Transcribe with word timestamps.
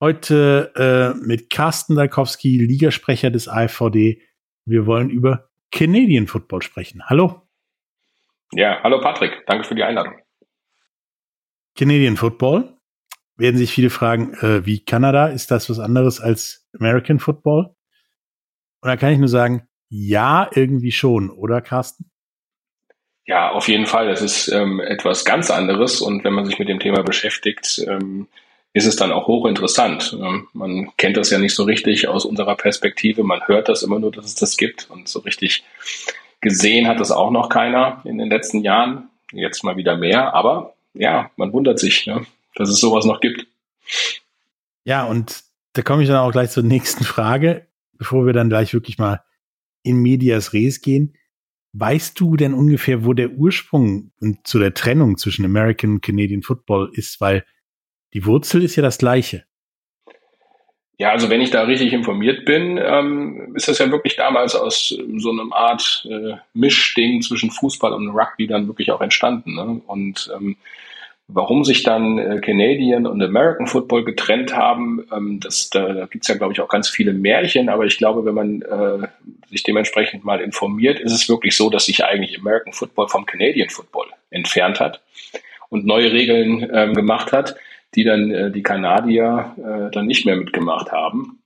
Heute 0.00 0.72
äh, 0.76 1.18
mit 1.26 1.50
Carsten 1.50 1.96
Dalkowski, 1.96 2.56
Ligasprecher 2.58 3.30
des 3.30 3.48
AfVD. 3.48 4.22
Wir 4.64 4.86
wollen 4.86 5.10
über 5.10 5.48
Canadian 5.72 6.28
Football 6.28 6.62
sprechen. 6.62 7.02
Hallo. 7.06 7.42
Ja, 8.52 8.80
hallo 8.84 9.00
Patrick. 9.00 9.44
Danke 9.46 9.64
für 9.64 9.74
die 9.74 9.82
Einladung. 9.82 10.14
Canadian 11.76 12.16
Football. 12.16 12.76
Werden 13.36 13.56
sich 13.56 13.72
viele 13.72 13.90
fragen, 13.90 14.34
äh, 14.34 14.64
wie 14.64 14.84
Kanada? 14.84 15.28
Ist 15.28 15.50
das 15.50 15.68
was 15.68 15.80
anderes 15.80 16.20
als 16.20 16.68
American 16.78 17.18
Football? 17.18 17.74
Und 18.80 18.88
da 18.88 18.96
kann 18.96 19.12
ich 19.12 19.18
nur 19.18 19.28
sagen, 19.28 19.68
ja, 19.88 20.48
irgendwie 20.52 20.92
schon, 20.92 21.28
oder 21.30 21.60
Carsten? 21.60 22.10
Ja, 23.26 23.50
auf 23.50 23.66
jeden 23.66 23.86
Fall. 23.86 24.08
Es 24.10 24.22
ist 24.22 24.48
ähm, 24.48 24.80
etwas 24.80 25.24
ganz 25.24 25.50
anderes. 25.50 26.00
Und 26.00 26.22
wenn 26.22 26.34
man 26.34 26.46
sich 26.46 26.58
mit 26.60 26.68
dem 26.68 26.78
Thema 26.78 27.02
beschäftigt, 27.02 27.84
ähm, 27.86 28.28
ist 28.72 28.86
es 28.86 28.96
dann 28.96 29.12
auch 29.12 29.26
hochinteressant. 29.26 30.16
Ähm, 30.20 30.48
man 30.52 30.90
kennt 30.96 31.16
das 31.16 31.30
ja 31.30 31.38
nicht 31.38 31.54
so 31.54 31.64
richtig 31.64 32.08
aus 32.08 32.24
unserer 32.24 32.56
Perspektive. 32.56 33.24
Man 33.24 33.46
hört 33.46 33.68
das 33.68 33.82
immer 33.82 33.98
nur, 33.98 34.12
dass 34.12 34.26
es 34.26 34.34
das 34.34 34.56
gibt. 34.56 34.90
Und 34.90 35.08
so 35.08 35.20
richtig 35.20 35.64
gesehen 36.40 36.86
hat 36.86 37.00
das 37.00 37.10
auch 37.10 37.30
noch 37.30 37.48
keiner 37.48 38.02
in 38.04 38.18
den 38.18 38.28
letzten 38.28 38.60
Jahren. 38.60 39.08
Jetzt 39.32 39.64
mal 39.64 39.76
wieder 39.76 39.96
mehr. 39.96 40.34
Aber 40.34 40.74
ja, 40.94 41.30
man 41.36 41.52
wundert 41.52 41.78
sich, 41.78 42.06
ne, 42.06 42.26
dass 42.54 42.68
es 42.68 42.78
sowas 42.78 43.04
noch 43.04 43.20
gibt. 43.20 43.46
Ja, 44.84 45.04
und 45.04 45.42
da 45.72 45.82
komme 45.82 46.02
ich 46.02 46.08
dann 46.08 46.18
auch 46.18 46.32
gleich 46.32 46.50
zur 46.50 46.62
nächsten 46.62 47.04
Frage, 47.04 47.66
bevor 47.96 48.26
wir 48.26 48.32
dann 48.32 48.48
gleich 48.48 48.74
wirklich 48.74 48.98
mal 48.98 49.22
in 49.82 49.96
Medias 49.96 50.52
Res 50.52 50.80
gehen. 50.80 51.14
Weißt 51.72 52.18
du 52.18 52.36
denn 52.36 52.54
ungefähr, 52.54 53.04
wo 53.04 53.12
der 53.12 53.30
Ursprung 53.32 54.10
zu 54.44 54.58
der 54.58 54.74
Trennung 54.74 55.18
zwischen 55.18 55.44
American 55.44 55.94
und 55.94 56.02
Canadian 56.02 56.42
Football 56.42 56.90
ist? 56.94 57.20
Weil 57.20 57.44
die 58.14 58.24
Wurzel 58.24 58.62
ist 58.62 58.76
ja 58.76 58.82
das 58.82 58.98
gleiche. 58.98 59.44
Ja, 61.00 61.12
also 61.12 61.30
wenn 61.30 61.40
ich 61.40 61.50
da 61.50 61.62
richtig 61.62 61.92
informiert 61.92 62.44
bin, 62.44 62.76
ähm, 62.76 63.54
ist 63.54 63.68
das 63.68 63.78
ja 63.78 63.88
wirklich 63.92 64.16
damals 64.16 64.56
aus 64.56 64.88
so 65.16 65.30
einem 65.30 65.52
Art 65.52 66.04
äh, 66.10 66.34
Mischding 66.54 67.22
zwischen 67.22 67.52
Fußball 67.52 67.92
und 67.92 68.08
Rugby 68.08 68.48
dann 68.48 68.66
wirklich 68.66 68.90
auch 68.90 69.00
entstanden. 69.00 69.54
Ne? 69.54 69.80
Und 69.86 70.28
ähm, 70.34 70.56
warum 71.28 71.62
sich 71.62 71.84
dann 71.84 72.18
äh, 72.18 72.40
Canadian 72.40 73.06
und 73.06 73.22
American 73.22 73.68
Football 73.68 74.04
getrennt 74.04 74.56
haben, 74.56 75.06
ähm, 75.14 75.38
das, 75.38 75.70
da, 75.70 75.92
da 75.92 76.06
gibt 76.06 76.24
es 76.24 76.28
ja, 76.28 76.34
glaube 76.34 76.54
ich, 76.54 76.60
auch 76.60 76.68
ganz 76.68 76.88
viele 76.88 77.12
Märchen, 77.12 77.68
aber 77.68 77.84
ich 77.84 77.96
glaube, 77.96 78.24
wenn 78.24 78.34
man 78.34 78.62
äh, 78.62 79.06
sich 79.50 79.62
dementsprechend 79.62 80.24
mal 80.24 80.40
informiert, 80.40 80.98
ist 80.98 81.12
es 81.12 81.28
wirklich 81.28 81.56
so, 81.56 81.70
dass 81.70 81.86
sich 81.86 82.04
eigentlich 82.04 82.40
American 82.40 82.72
Football 82.72 83.06
vom 83.06 83.24
Canadian 83.24 83.68
Football 83.68 84.08
entfernt 84.30 84.80
hat 84.80 85.00
und 85.68 85.86
neue 85.86 86.10
Regeln 86.10 86.68
ähm, 86.74 86.94
gemacht 86.94 87.30
hat 87.30 87.54
die 87.94 88.04
dann 88.04 88.30
äh, 88.30 88.50
die 88.50 88.62
Kanadier 88.62 89.54
äh, 89.56 89.90
dann 89.90 90.06
nicht 90.06 90.26
mehr 90.26 90.36
mitgemacht 90.36 90.92
haben. 90.92 91.42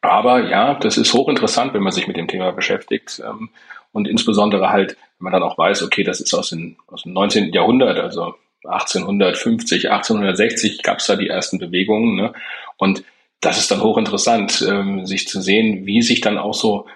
Aber 0.00 0.48
ja, 0.48 0.74
das 0.74 0.98
ist 0.98 1.14
hochinteressant, 1.14 1.74
wenn 1.74 1.82
man 1.82 1.92
sich 1.92 2.08
mit 2.08 2.16
dem 2.16 2.28
Thema 2.28 2.50
beschäftigt. 2.50 3.22
Ähm, 3.24 3.50
und 3.92 4.08
insbesondere 4.08 4.70
halt, 4.70 4.96
wenn 5.18 5.24
man 5.24 5.32
dann 5.32 5.42
auch 5.42 5.58
weiß, 5.58 5.82
okay, 5.82 6.02
das 6.02 6.20
ist 6.20 6.34
aus, 6.34 6.50
den, 6.50 6.76
aus 6.88 7.02
dem 7.02 7.12
19. 7.12 7.52
Jahrhundert, 7.52 7.98
also 7.98 8.34
1850, 8.64 9.90
1860 9.90 10.82
gab 10.82 10.98
es 10.98 11.06
da 11.06 11.16
die 11.16 11.28
ersten 11.28 11.58
Bewegungen. 11.58 12.16
Ne? 12.16 12.32
Und 12.76 13.04
das 13.40 13.58
ist 13.58 13.70
dann 13.70 13.82
hochinteressant, 13.82 14.64
ähm, 14.68 15.06
sich 15.06 15.28
zu 15.28 15.40
sehen, 15.40 15.84
wie 15.86 16.02
sich 16.02 16.20
dann 16.20 16.38
auch 16.38 16.54
so 16.54 16.86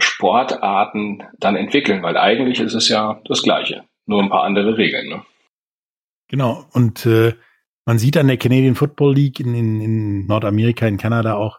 Sportarten 0.00 1.24
dann 1.38 1.56
entwickeln, 1.56 2.02
weil 2.02 2.16
eigentlich 2.16 2.60
ist 2.60 2.74
es 2.74 2.88
ja 2.88 3.20
das 3.24 3.42
Gleiche, 3.42 3.84
nur 4.06 4.22
ein 4.22 4.30
paar 4.30 4.44
andere 4.44 4.76
Regeln. 4.76 5.08
Ne? 5.08 5.24
Genau, 6.28 6.66
und 6.72 7.06
äh, 7.06 7.34
man 7.88 7.98
sieht 7.98 8.18
an 8.18 8.28
der 8.28 8.36
Canadian 8.36 8.74
Football 8.74 9.14
League 9.14 9.40
in, 9.40 9.54
in, 9.54 9.80
in 9.80 10.26
Nordamerika, 10.26 10.86
in 10.86 10.98
Kanada 10.98 11.36
auch, 11.36 11.58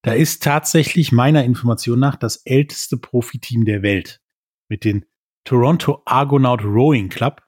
da 0.00 0.14
ist 0.14 0.42
tatsächlich 0.42 1.12
meiner 1.12 1.44
Information 1.44 1.98
nach 1.98 2.16
das 2.16 2.38
älteste 2.46 2.96
Profiteam 2.96 3.66
der 3.66 3.82
Welt 3.82 4.22
mit 4.70 4.82
den 4.82 5.04
Toronto 5.44 6.00
Argonaut 6.06 6.64
Rowing 6.64 7.10
Club, 7.10 7.42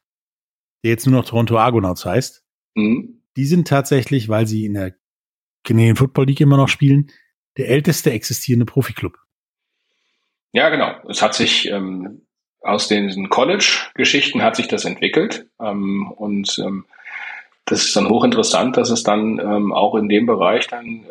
der 0.84 0.91
jetzt 0.91 1.06
nur 1.06 1.19
noch 1.19 1.26
Toronto 1.26 1.56
Argonauts 1.56 2.04
heißt. 2.04 2.44
Mhm. 2.75 3.22
Die 3.38 3.47
sind 3.47 3.66
tatsächlich, 3.66 4.28
weil 4.28 4.47
sie 4.47 4.66
in 4.66 4.75
der 4.75 4.94
Canadian 5.64 5.97
Football 5.97 6.26
League 6.26 6.42
immer 6.42 6.58
noch 6.58 6.69
spielen, 6.69 7.10
der 7.56 7.70
älteste 7.70 8.10
existierende 8.10 8.66
Profiklub. 8.66 9.16
Ja, 10.52 10.69
genau. 10.69 10.94
Es 11.08 11.22
hat 11.22 11.34
sich 11.34 11.69
ähm, 11.69 12.26
aus 12.60 12.87
den 12.87 13.31
College-Geschichten 13.31 14.42
hat 14.42 14.56
sich 14.56 14.69
das 14.69 14.84
entwickelt 14.84 15.48
ähm, 15.58 16.12
und 16.12 16.58
ähm, 16.58 16.84
das 17.66 17.84
ist 17.84 17.97
dann 17.97 18.09
hochinteressant, 18.09 18.76
dass 18.76 18.91
es 18.91 19.03
dann 19.03 19.38
ähm, 19.38 19.72
auch 19.72 19.94
in 19.94 20.09
dem 20.09 20.26
Bereich 20.26 20.66
dann 20.66 21.04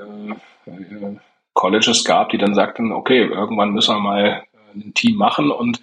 äh, 0.67 0.71
äh, 0.71 1.15
Colleges 1.53 2.03
gab, 2.03 2.29
die 2.29 2.37
dann 2.37 2.55
sagten, 2.55 2.91
okay, 2.91 3.23
irgendwann 3.23 3.71
müssen 3.71 3.95
wir 3.95 3.99
mal 3.99 4.25
äh, 4.25 4.75
ein 4.75 4.93
Team 4.93 5.15
machen 5.15 5.51
und 5.51 5.81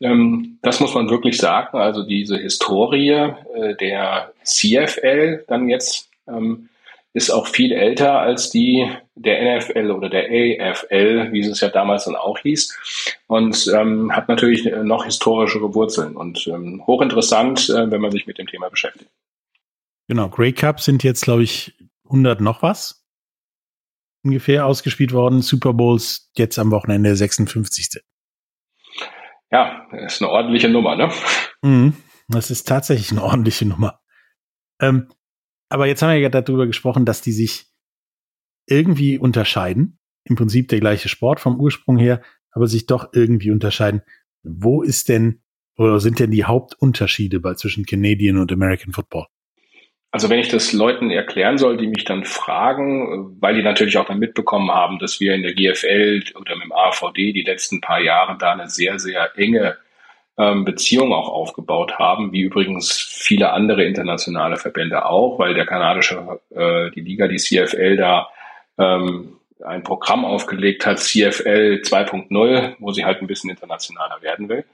ähm, 0.00 0.58
das 0.62 0.80
muss 0.80 0.94
man 0.94 1.10
wirklich 1.10 1.38
sagen. 1.38 1.78
Also 1.78 2.02
diese 2.02 2.36
Historie 2.36 3.10
äh, 3.10 3.76
der 3.80 4.32
CFL 4.42 5.44
dann 5.46 5.68
jetzt 5.68 6.08
ähm, 6.26 6.68
ist 7.14 7.30
auch 7.30 7.46
viel 7.46 7.72
älter 7.72 8.20
als 8.20 8.50
die 8.50 8.90
der 9.14 9.58
NFL 9.58 9.90
oder 9.90 10.08
der 10.08 10.26
AFL, 10.26 11.32
wie 11.32 11.40
es 11.40 11.60
ja 11.60 11.68
damals 11.68 12.04
dann 12.04 12.14
auch 12.14 12.38
hieß, 12.38 13.16
und 13.26 13.72
ähm, 13.74 14.14
hat 14.14 14.28
natürlich 14.28 14.64
noch 14.82 15.04
historischere 15.04 15.74
Wurzeln 15.74 16.16
und 16.16 16.46
ähm, 16.46 16.84
hochinteressant, 16.86 17.70
äh, 17.70 17.90
wenn 17.90 18.00
man 18.00 18.12
sich 18.12 18.26
mit 18.26 18.38
dem 18.38 18.46
Thema 18.46 18.68
beschäftigt. 18.68 19.10
Genau, 20.08 20.28
Grey 20.30 20.52
Cup 20.52 20.80
sind 20.80 21.04
jetzt, 21.04 21.22
glaube 21.22 21.42
ich, 21.42 21.76
100 22.04 22.40
noch 22.40 22.62
was 22.62 22.98
ungefähr 24.24 24.66
ausgespielt 24.66 25.12
worden. 25.12 25.42
Super 25.42 25.72
Bowls 25.72 26.30
jetzt 26.36 26.58
am 26.58 26.70
Wochenende 26.70 27.14
56. 27.14 28.02
Ja, 29.50 29.86
das 29.90 30.14
ist 30.14 30.22
eine 30.22 30.30
ordentliche 30.30 30.68
Nummer, 30.68 30.96
ne? 30.96 31.10
Mhm, 31.62 31.94
das 32.28 32.50
ist 32.50 32.68
tatsächlich 32.68 33.10
eine 33.10 33.22
ordentliche 33.22 33.64
Nummer. 33.64 34.00
Ähm, 34.80 35.08
aber 35.70 35.86
jetzt 35.86 36.02
haben 36.02 36.10
wir 36.10 36.18
ja 36.18 36.28
darüber 36.28 36.66
gesprochen, 36.66 37.04
dass 37.04 37.22
die 37.22 37.32
sich 37.32 37.66
irgendwie 38.66 39.18
unterscheiden. 39.18 39.98
Im 40.24 40.36
Prinzip 40.36 40.68
der 40.68 40.80
gleiche 40.80 41.08
Sport 41.08 41.40
vom 41.40 41.58
Ursprung 41.58 41.96
her, 41.96 42.22
aber 42.50 42.66
sich 42.66 42.86
doch 42.86 43.10
irgendwie 43.12 43.50
unterscheiden. 43.50 44.02
Wo 44.42 44.82
ist 44.82 45.08
denn 45.08 45.42
oder 45.76 46.00
sind 46.00 46.18
denn 46.18 46.30
die 46.30 46.44
Hauptunterschiede 46.44 47.40
bei 47.40 47.54
zwischen 47.54 47.86
Canadian 47.86 48.36
und 48.36 48.52
American 48.52 48.92
Football? 48.92 49.26
Also 50.10 50.30
wenn 50.30 50.38
ich 50.38 50.48
das 50.48 50.72
Leuten 50.72 51.10
erklären 51.10 51.58
soll, 51.58 51.76
die 51.76 51.86
mich 51.86 52.04
dann 52.04 52.24
fragen, 52.24 53.36
weil 53.40 53.54
die 53.54 53.62
natürlich 53.62 53.98
auch 53.98 54.06
dann 54.06 54.18
mitbekommen 54.18 54.70
haben, 54.70 54.98
dass 54.98 55.20
wir 55.20 55.34
in 55.34 55.42
der 55.42 55.52
GFL 55.52 56.22
oder 56.34 56.56
mit 56.56 56.64
dem 56.64 56.72
AVD 56.72 57.32
die 57.32 57.42
letzten 57.42 57.80
paar 57.82 58.00
Jahre 58.00 58.38
da 58.38 58.52
eine 58.52 58.70
sehr, 58.70 58.98
sehr 58.98 59.30
enge 59.36 59.76
ähm, 60.38 60.64
Beziehung 60.64 61.12
auch 61.12 61.28
aufgebaut 61.28 61.98
haben, 61.98 62.32
wie 62.32 62.40
übrigens 62.40 62.92
viele 62.92 63.52
andere 63.52 63.84
internationale 63.84 64.56
Verbände 64.56 65.04
auch, 65.04 65.38
weil 65.38 65.52
der 65.52 65.66
kanadische, 65.66 66.40
äh, 66.54 66.90
die 66.92 67.00
Liga, 67.00 67.28
die 67.28 67.36
CFL 67.36 67.96
da 67.96 68.28
ähm, 68.78 69.38
ein 69.62 69.82
Programm 69.82 70.24
aufgelegt 70.24 70.86
hat, 70.86 71.00
CFL 71.00 71.82
2.0, 71.84 72.76
wo 72.78 72.92
sie 72.92 73.04
halt 73.04 73.20
ein 73.20 73.26
bisschen 73.26 73.50
internationaler 73.50 74.22
werden 74.22 74.48
will. 74.48 74.64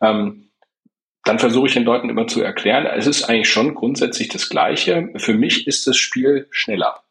Ähm, 0.00 0.48
dann 1.24 1.38
versuche 1.38 1.68
ich 1.68 1.74
den 1.74 1.84
Leuten 1.84 2.10
immer 2.10 2.26
zu 2.26 2.42
erklären, 2.42 2.86
es 2.86 3.06
ist 3.06 3.24
eigentlich 3.24 3.48
schon 3.48 3.74
grundsätzlich 3.74 4.28
das 4.28 4.48
Gleiche. 4.48 5.10
Für 5.16 5.34
mich 5.34 5.66
ist 5.66 5.86
das 5.86 5.96
Spiel 5.96 6.48
schneller, 6.50 7.02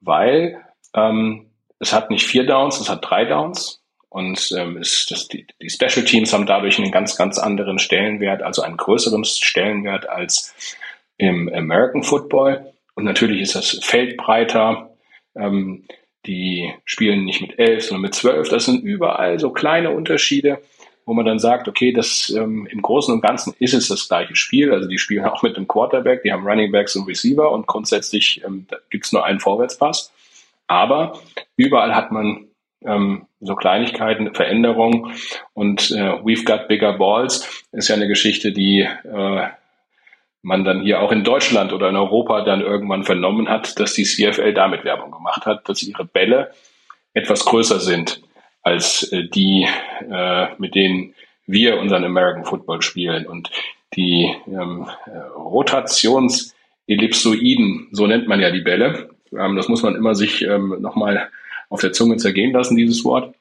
weil 0.00 0.60
ähm, 0.94 1.50
es 1.78 1.92
hat 1.92 2.10
nicht 2.10 2.26
vier 2.26 2.46
Downs, 2.46 2.80
es 2.80 2.88
hat 2.88 3.04
drei 3.08 3.24
Downs. 3.24 3.82
Und 4.10 4.52
ähm, 4.56 4.78
ist 4.78 5.10
das, 5.10 5.28
die, 5.28 5.46
die 5.60 5.68
Special 5.68 6.04
Teams 6.04 6.32
haben 6.32 6.46
dadurch 6.46 6.78
einen 6.78 6.90
ganz, 6.90 7.16
ganz 7.16 7.38
anderen 7.38 7.78
Stellenwert, 7.78 8.42
also 8.42 8.62
einen 8.62 8.78
größeren 8.78 9.22
Stellenwert 9.24 10.08
als 10.08 10.54
im 11.18 11.52
American 11.52 12.02
Football. 12.02 12.72
Und 12.94 13.04
natürlich 13.04 13.42
ist 13.42 13.54
das 13.54 13.78
Feld 13.82 14.16
breiter. 14.16 14.90
Ähm, 15.36 15.84
die 16.24 16.72
spielen 16.84 17.26
nicht 17.26 17.42
mit 17.42 17.58
elf, 17.58 17.84
sondern 17.84 18.02
mit 18.02 18.14
zwölf. 18.14 18.48
Das 18.48 18.64
sind 18.64 18.82
überall 18.82 19.38
so 19.38 19.50
kleine 19.50 19.90
Unterschiede, 19.90 20.58
wo 21.08 21.14
man 21.14 21.24
dann 21.24 21.38
sagt, 21.38 21.68
okay, 21.68 21.90
das 21.90 22.28
ähm, 22.28 22.68
im 22.70 22.82
Großen 22.82 23.14
und 23.14 23.22
Ganzen 23.22 23.54
ist 23.58 23.72
es 23.72 23.88
das 23.88 24.08
gleiche 24.08 24.36
Spiel. 24.36 24.74
Also 24.74 24.86
die 24.86 24.98
spielen 24.98 25.24
auch 25.24 25.42
mit 25.42 25.56
dem 25.56 25.66
Quarterback, 25.66 26.22
die 26.22 26.32
haben 26.32 26.46
Running 26.46 26.70
Backs 26.70 26.96
und 26.96 27.08
Receiver 27.08 27.50
und 27.50 27.66
grundsätzlich 27.66 28.44
ähm, 28.44 28.66
gibt 28.90 29.06
es 29.06 29.12
nur 29.12 29.24
einen 29.24 29.40
Vorwärtspass. 29.40 30.12
Aber 30.66 31.18
überall 31.56 31.94
hat 31.94 32.12
man 32.12 32.48
ähm, 32.84 33.26
so 33.40 33.54
Kleinigkeiten, 33.54 34.34
Veränderungen 34.34 35.14
und 35.54 35.90
äh, 35.92 36.12
We've 36.22 36.44
Got 36.44 36.68
Bigger 36.68 36.92
Balls 36.98 37.64
ist 37.72 37.88
ja 37.88 37.96
eine 37.96 38.06
Geschichte, 38.06 38.52
die 38.52 38.80
äh, 38.80 39.46
man 40.42 40.64
dann 40.64 40.82
hier 40.82 41.00
auch 41.00 41.10
in 41.10 41.24
Deutschland 41.24 41.72
oder 41.72 41.88
in 41.88 41.96
Europa 41.96 42.42
dann 42.42 42.60
irgendwann 42.60 43.04
vernommen 43.04 43.48
hat, 43.48 43.80
dass 43.80 43.94
die 43.94 44.04
CFL 44.04 44.52
damit 44.52 44.84
Werbung 44.84 45.10
gemacht 45.10 45.46
hat, 45.46 45.66
dass 45.70 45.82
ihre 45.82 46.04
Bälle 46.04 46.50
etwas 47.14 47.46
größer 47.46 47.80
sind 47.80 48.20
als 48.68 49.10
äh, 49.12 49.24
die, 49.24 49.66
äh, 50.10 50.48
mit 50.58 50.74
denen 50.74 51.14
wir 51.46 51.80
unseren 51.80 52.04
American 52.04 52.44
Football 52.44 52.82
spielen. 52.82 53.26
Und 53.26 53.50
die 53.94 54.30
ähm, 54.46 54.86
Rotationsellipsoiden, 55.34 57.88
so 57.92 58.06
nennt 58.06 58.28
man 58.28 58.40
ja 58.40 58.50
die 58.50 58.60
Bälle, 58.60 59.08
ähm, 59.32 59.56
das 59.56 59.68
muss 59.68 59.82
man 59.82 59.96
immer 59.96 60.14
sich 60.14 60.42
ähm, 60.42 60.76
nochmal 60.80 61.30
auf 61.70 61.80
der 61.80 61.92
Zunge 61.92 62.18
zergehen 62.18 62.52
lassen, 62.52 62.76
dieses 62.76 63.04
Wort, 63.04 63.34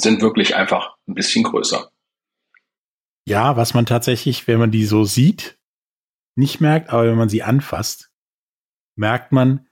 sind 0.00 0.22
wirklich 0.22 0.56
einfach 0.56 0.96
ein 1.06 1.14
bisschen 1.14 1.44
größer. 1.44 1.90
Ja, 3.26 3.56
was 3.56 3.74
man 3.74 3.86
tatsächlich, 3.86 4.48
wenn 4.48 4.58
man 4.58 4.72
die 4.72 4.84
so 4.84 5.04
sieht, 5.04 5.58
nicht 6.34 6.60
merkt, 6.60 6.90
aber 6.90 7.06
wenn 7.06 7.18
man 7.18 7.28
sie 7.28 7.42
anfasst, 7.42 8.10
merkt 8.96 9.32
man, 9.32 9.68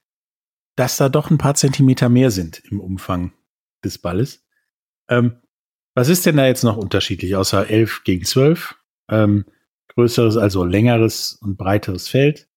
dass 0.76 0.96
da 0.96 1.08
doch 1.08 1.30
ein 1.30 1.38
paar 1.38 1.54
Zentimeter 1.54 2.08
mehr 2.08 2.30
sind 2.30 2.62
im 2.70 2.80
Umfang 2.80 3.32
des 3.84 3.98
Balles. 3.98 4.44
Ähm, 5.10 5.36
was 5.94 6.08
ist 6.08 6.24
denn 6.24 6.36
da 6.36 6.46
jetzt 6.46 6.64
noch 6.64 6.76
unterschiedlich, 6.76 7.36
außer 7.36 7.68
11 7.68 8.04
gegen 8.04 8.24
12? 8.24 8.76
Ähm, 9.10 9.44
größeres, 9.88 10.36
also 10.36 10.64
längeres 10.64 11.38
und 11.42 11.58
breiteres 11.58 12.08
Feld. 12.08 12.48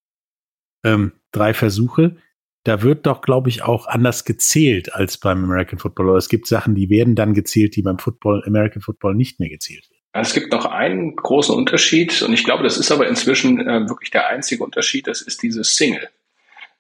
Ähm, 0.84 1.14
drei 1.32 1.54
Versuche 1.54 2.16
da 2.64 2.82
wird 2.82 3.06
doch, 3.06 3.22
glaube 3.22 3.50
ich, 3.50 3.64
auch 3.64 3.88
anders 3.88 4.24
gezählt 4.24 4.94
als 4.94 5.18
beim 5.18 5.44
American 5.44 5.80
Football. 5.80 6.10
Oder 6.10 6.18
es 6.18 6.30
gibt 6.30 6.48
Sachen, 6.48 6.76
die 6.76 6.90
werden 6.90 7.16
dann 7.16 7.34
gezählt, 7.34 7.76
die 7.76 7.82
beim 7.82 8.00
Football, 8.00 8.44
American 8.46 8.82
Football 8.82 9.16
nicht 9.16 9.40
mehr 9.40 9.50
gezählt 9.50 9.90
werden. 9.90 10.02
Es 10.14 10.34
gibt 10.34 10.52
noch 10.52 10.66
einen 10.66 11.16
großen 11.16 11.56
Unterschied 11.56 12.22
und 12.22 12.34
ich 12.34 12.44
glaube, 12.44 12.64
das 12.64 12.78
ist 12.78 12.92
aber 12.92 13.08
inzwischen 13.08 13.60
äh, 13.60 13.90
wirklich 13.90 14.12
der 14.12 14.28
einzige 14.28 14.64
Unterschied, 14.64 15.08
das 15.08 15.22
ist 15.22 15.42
dieses 15.42 15.76
Single. 15.76 16.08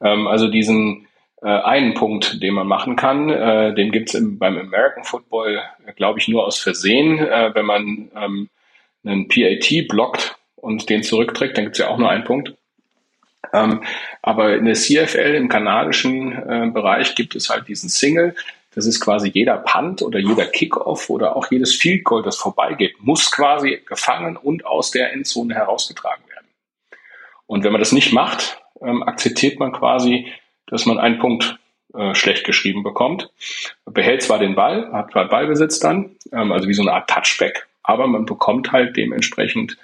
Ähm, 0.01 0.27
also 0.27 0.47
diesen 0.49 1.07
äh, 1.43 1.47
einen 1.47 1.93
Punkt, 1.93 2.41
den 2.41 2.53
man 2.53 2.67
machen 2.67 2.95
kann, 2.95 3.29
äh, 3.29 3.73
den 3.73 3.91
gibt 3.91 4.13
es 4.13 4.21
beim 4.39 4.57
American 4.57 5.03
Football, 5.03 5.61
äh, 5.85 5.93
glaube 5.93 6.19
ich, 6.19 6.27
nur 6.27 6.45
aus 6.45 6.59
Versehen. 6.59 7.19
Äh, 7.19 7.51
wenn 7.53 7.65
man 7.65 8.09
ähm, 8.15 8.49
einen 9.03 9.27
PAT 9.27 9.87
blockt 9.89 10.37
und 10.55 10.89
den 10.89 11.03
zurückträgt, 11.03 11.57
dann 11.57 11.65
gibt 11.65 11.75
es 11.75 11.79
ja 11.79 11.89
auch 11.89 11.97
nur 11.97 12.09
einen 12.09 12.23
Punkt. 12.23 12.53
Ähm, 13.51 13.83
aber 14.21 14.55
in 14.55 14.65
der 14.65 14.75
CFL 14.75 15.35
im 15.35 15.49
kanadischen 15.49 16.31
äh, 16.31 16.71
Bereich 16.71 17.13
gibt 17.15 17.35
es 17.35 17.49
halt 17.49 17.67
diesen 17.67 17.89
Single. 17.89 18.35
Das 18.73 18.85
ist 18.87 19.01
quasi 19.01 19.29
jeder 19.31 19.57
Punt 19.57 20.01
oder 20.01 20.19
jeder 20.19 20.45
Kickoff 20.45 21.09
oder 21.09 21.35
auch 21.35 21.51
jedes 21.51 21.75
Field 21.75 22.05
Goal, 22.05 22.23
das 22.23 22.37
vorbeigeht, 22.37 22.95
muss 22.99 23.31
quasi 23.31 23.81
gefangen 23.85 24.37
und 24.37 24.65
aus 24.65 24.91
der 24.91 25.13
Endzone 25.13 25.53
herausgetragen 25.53 26.23
werden. 26.29 26.47
Und 27.45 27.63
wenn 27.63 27.71
man 27.71 27.81
das 27.81 27.91
nicht 27.91 28.13
macht, 28.13 28.61
ähm, 28.81 29.03
akzeptiert 29.03 29.59
man 29.59 29.73
quasi, 29.73 30.31
dass 30.73 30.87
man 30.87 30.97
einen 30.97 31.19
Punkt 31.19 31.59
äh, 31.93 32.15
schlecht 32.15 32.45
geschrieben 32.45 32.81
bekommt. 32.81 33.29
Behält 33.85 34.23
zwar 34.23 34.39
den 34.39 34.55
Ball, 34.55 34.91
hat 34.91 35.11
zwar 35.11 35.29
Ballbesitz 35.29 35.79
dann, 35.79 36.15
ähm, 36.31 36.51
also 36.51 36.67
wie 36.67 36.73
so 36.73 36.81
eine 36.81 36.93
Art 36.93 37.07
Touchback, 37.07 37.67
aber 37.83 38.07
man 38.07 38.25
bekommt 38.25 38.71
halt 38.71 38.97
dementsprechend, 38.97 39.77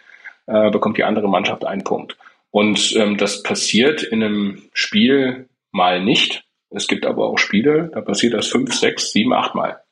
äh, 0.47 0.71
bekommt 0.71 0.97
die 0.97 1.03
andere 1.03 1.29
Mannschaft 1.29 1.63
einen 1.63 1.83
Punkt. 1.83 2.17
Und 2.49 2.95
ähm, 2.95 3.17
das 3.17 3.43
passiert 3.43 4.01
in 4.01 4.23
einem 4.23 4.63
Spiel 4.73 5.47
mal 5.71 6.03
nicht. 6.03 6.43
Es 6.71 6.87
gibt 6.87 7.05
aber 7.05 7.27
auch 7.27 7.37
Spiele, 7.37 7.91
da 7.93 8.01
passiert 8.01 8.33
das 8.33 8.47
fünf, 8.47 8.73
sechs, 8.73 9.11
sieben, 9.11 9.31
acht 9.31 9.53
Mal. 9.53 9.83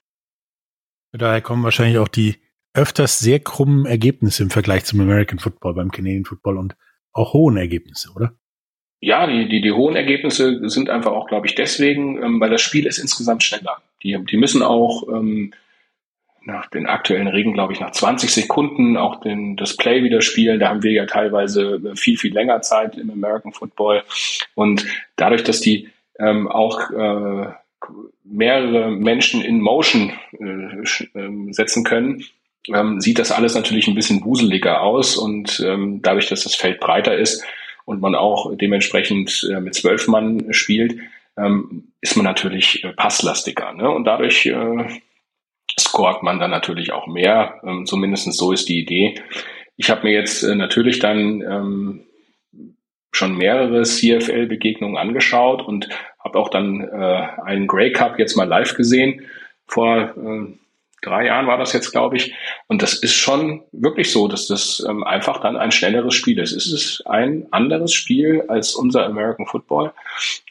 Daher 1.12 1.42
kommen 1.42 1.64
wahrscheinlich 1.64 2.00
auch 2.00 2.08
die 2.08 2.38
öfters 2.74 3.20
sehr 3.20 3.40
krummen 3.40 3.86
Ergebnisse 3.86 4.42
im 4.42 4.50
Vergleich 4.50 4.86
zum 4.86 5.00
American 5.02 5.38
Football, 5.38 5.76
beim 5.76 5.92
Canadian 5.92 6.26
Football 6.26 6.58
und 6.58 6.76
auch 7.12 7.34
hohen 7.34 7.58
Ergebnisse, 7.58 8.12
oder? 8.16 8.34
Ja, 9.00 9.28
die, 9.28 9.48
die, 9.48 9.62
die 9.62 9.72
hohen 9.72 9.96
Ergebnisse 9.96 10.68
sind 10.70 10.90
einfach 10.90 11.12
auch, 11.12 11.28
glaube 11.28 11.48
ich, 11.48 11.56
deswegen, 11.56 12.22
ähm, 12.22 12.40
weil 12.40 12.50
das 12.50 12.62
Spiel 12.62 12.88
ist 12.88 12.98
insgesamt 12.98 13.44
schneller. 13.44 13.78
Die, 14.04 14.18
die 14.26 14.38
müssen 14.38 14.64
auch 14.64 15.08
ähm, 15.10 15.54
nach 16.48 16.68
den 16.70 16.88
aktuellen 16.88 17.28
Regeln, 17.28 17.54
glaube 17.54 17.74
ich, 17.74 17.80
nach 17.80 17.92
20 17.92 18.32
Sekunden 18.32 18.98
auch 18.98 19.20
den, 19.20 19.58
das 19.58 19.76
Play 19.76 20.04
wieder 20.04 20.22
spielen. 20.22 20.60
Da 20.60 20.70
haben 20.70 20.82
wir 20.82 20.94
ja 20.94 21.06
teilweise 21.06 21.80
viel, 21.96 22.18
viel 22.18 22.34
länger 22.34 22.62
Zeit 22.62 22.98
im 22.98 23.12
American 23.12 23.52
Football. 23.52 24.04
Und 24.56 24.86
dadurch, 25.18 25.44
dass 25.44 25.60
die 25.60 25.90
ähm, 26.20 26.48
auch 26.48 26.90
äh, 26.90 27.48
mehrere 28.24 28.90
Menschen 28.92 29.42
in 29.42 29.62
Motion 29.62 30.14
äh, 30.40 31.20
ähm, 31.20 31.54
setzen 31.54 31.84
können, 31.84 32.24
ähm, 32.74 33.00
sieht 33.02 33.20
das 33.20 33.32
alles 33.32 33.54
natürlich 33.54 33.88
ein 33.88 33.96
bisschen 33.96 34.24
wuseliger 34.24 34.82
aus. 34.82 35.18
Und 35.18 35.62
ähm, 35.66 36.02
dadurch, 36.02 36.28
dass 36.28 36.44
das 36.44 36.56
Feld 36.56 36.80
breiter 36.80 37.16
ist 37.16 37.44
und 37.88 38.01
man 38.01 38.16
auch 38.16 38.54
dementsprechend 38.54 39.50
äh, 39.50 39.62
mit 39.62 39.74
zwölf 39.74 40.10
Mann 40.10 40.54
spielt, 40.54 41.00
ähm, 41.38 41.94
ist 42.01 42.18
man 42.18 42.25
natürlich 42.25 42.84
äh, 42.84 42.92
passlastiger. 42.92 43.72
Ne? 43.72 43.89
Und 43.89 44.04
dadurch 44.04 44.45
äh, 44.45 45.00
scoret 45.80 46.22
man 46.22 46.38
dann 46.38 46.51
natürlich 46.51 46.92
auch 46.92 47.07
mehr. 47.07 47.62
Ähm, 47.66 47.86
zumindest 47.86 48.34
so 48.34 48.51
ist 48.51 48.68
die 48.68 48.81
Idee. 48.81 49.16
Ich 49.78 49.89
habe 49.89 50.04
mir 50.04 50.12
jetzt 50.12 50.44
natürlich 50.44 51.00
dann 51.00 51.42
ähm, 51.42 52.04
schon 53.13 53.38
mehrere 53.38 53.84
CFL-Begegnungen 53.84 54.98
angeschaut 54.98 55.62
und 55.66 55.88
habe 56.19 56.38
auch 56.39 56.50
dann 56.50 56.81
äh, 56.81 57.28
einen 57.45 57.68
Grey 57.68 57.94
Cup 57.94 58.19
jetzt 58.19 58.36
mal 58.36 58.50
live 58.50 58.75
gesehen. 58.75 59.22
Vor 59.66 59.98
äh, 59.98 60.57
drei 61.02 61.26
Jahren 61.26 61.48
war 61.48 61.58
das 61.58 61.74
jetzt, 61.74 61.92
glaube 61.92 62.18
ich. 62.18 62.34
Und 62.68 62.82
das 62.82 62.96
ist 62.96 63.13
schon 63.13 63.63
wirklich 63.72 64.12
so, 64.12 64.27
dass 64.27 64.48
das 64.48 64.84
ähm, 64.88 65.04
einfach 65.04 65.42
dann 65.42 65.58
ein 65.58 65.72
schnelleres 65.72 66.16
Spiel 66.16 66.39
ist. 66.39 66.51
Es 66.51 66.72
ist 66.72 67.06
ein 67.06 67.48
anderes 67.51 67.94
Spiel 67.94 68.44
als 68.48 68.75
unser 68.75 69.06
American 69.06 69.46
Football. 69.46 69.94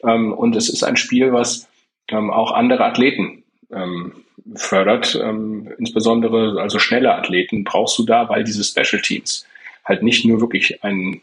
Ähm, 0.03 0.33
und 0.33 0.55
es 0.55 0.69
ist 0.69 0.83
ein 0.83 0.97
Spiel, 0.97 1.33
was 1.33 1.67
ähm, 2.09 2.31
auch 2.31 2.51
andere 2.51 2.85
Athleten 2.85 3.43
ähm, 3.71 4.23
fördert. 4.55 5.19
Ähm, 5.21 5.73
insbesondere 5.77 6.61
also 6.61 6.79
schnelle 6.79 7.13
Athleten 7.13 7.63
brauchst 7.63 7.97
du 7.99 8.05
da, 8.05 8.29
weil 8.29 8.43
diese 8.43 8.63
Special 8.63 9.01
Teams 9.01 9.45
halt 9.83 10.03
nicht 10.03 10.25
nur 10.25 10.41
wirklich 10.41 10.83
ein, 10.83 11.21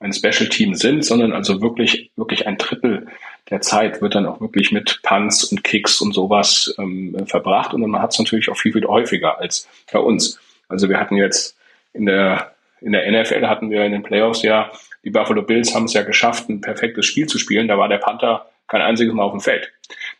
ein 0.00 0.12
Special 0.12 0.48
Team 0.48 0.74
sind, 0.74 1.04
sondern 1.04 1.32
also 1.32 1.60
wirklich, 1.60 2.10
wirklich 2.16 2.46
ein 2.46 2.58
Drittel 2.58 3.06
der 3.50 3.60
Zeit 3.60 4.00
wird 4.00 4.14
dann 4.14 4.26
auch 4.26 4.40
wirklich 4.40 4.72
mit 4.72 5.00
Punts 5.02 5.44
und 5.44 5.64
Kicks 5.64 6.00
und 6.00 6.12
sowas 6.14 6.74
ähm, 6.78 7.16
verbracht. 7.26 7.74
Und 7.74 7.82
man 7.82 8.00
hat 8.00 8.12
es 8.12 8.18
natürlich 8.18 8.48
auch 8.50 8.56
viel, 8.56 8.72
viel 8.72 8.86
häufiger 8.86 9.38
als 9.38 9.68
bei 9.92 9.98
uns. 9.98 10.38
Also 10.68 10.88
wir 10.88 10.98
hatten 10.98 11.16
jetzt 11.16 11.56
in 11.92 12.06
der, 12.06 12.54
in 12.80 12.92
der 12.92 13.10
NFL 13.10 13.46
hatten 13.46 13.70
wir 13.70 13.84
in 13.84 13.92
den 13.92 14.02
Playoffs 14.02 14.42
ja, 14.42 14.70
die 15.04 15.10
Buffalo 15.10 15.42
Bills 15.42 15.74
haben 15.74 15.84
es 15.84 15.94
ja 15.94 16.02
geschafft, 16.02 16.48
ein 16.48 16.60
perfektes 16.60 17.06
Spiel 17.06 17.26
zu 17.26 17.38
spielen. 17.38 17.68
Da 17.68 17.76
war 17.76 17.88
der 17.88 17.98
Panther 17.98 18.46
kein 18.68 18.80
einziges 18.80 19.12
Mal 19.12 19.24
auf 19.24 19.32
dem 19.32 19.40
Feld. 19.40 19.72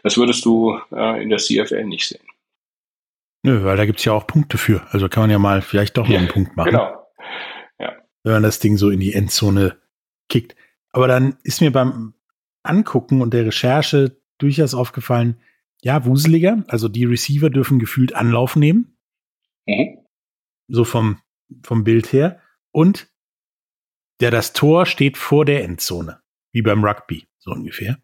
Das 0.02 0.16
würdest 0.16 0.44
du 0.44 0.78
äh, 0.92 1.22
in 1.22 1.30
der 1.30 1.38
CFL 1.38 1.84
nicht 1.84 2.08
sehen. 2.08 2.26
Nö, 3.44 3.64
weil 3.64 3.76
da 3.76 3.86
gibt's 3.86 4.04
ja 4.04 4.12
auch 4.12 4.26
Punkte 4.26 4.58
für. 4.58 4.86
Also 4.90 5.08
kann 5.08 5.24
man 5.24 5.30
ja 5.30 5.38
mal 5.38 5.62
vielleicht 5.62 5.96
doch 5.96 6.08
noch 6.08 6.16
einen 6.16 6.28
Punkt 6.28 6.56
machen. 6.56 6.70
Genau. 6.70 7.06
Ja. 7.78 7.92
Wenn 8.22 8.34
man 8.34 8.42
das 8.42 8.58
Ding 8.58 8.76
so 8.76 8.90
in 8.90 9.00
die 9.00 9.14
Endzone 9.14 9.76
kickt. 10.28 10.54
Aber 10.92 11.08
dann 11.08 11.36
ist 11.42 11.60
mir 11.60 11.72
beim 11.72 12.14
Angucken 12.62 13.20
und 13.20 13.34
der 13.34 13.46
Recherche 13.46 14.16
durchaus 14.38 14.74
aufgefallen, 14.74 15.40
ja, 15.82 16.04
wuseliger. 16.04 16.62
Also 16.68 16.88
die 16.88 17.04
Receiver 17.04 17.50
dürfen 17.50 17.78
gefühlt 17.78 18.14
Anlauf 18.14 18.56
nehmen. 18.56 18.96
Mhm. 19.66 19.98
So 20.68 20.84
vom, 20.84 21.18
vom 21.64 21.84
Bild 21.84 22.12
her. 22.12 22.40
Und 22.70 23.08
der 24.20 24.30
das 24.30 24.52
Tor 24.52 24.86
steht 24.86 25.16
vor 25.16 25.44
der 25.44 25.64
Endzone. 25.64 26.20
Wie 26.52 26.62
beim 26.62 26.84
Rugby, 26.84 27.26
so 27.38 27.50
ungefähr. 27.50 27.98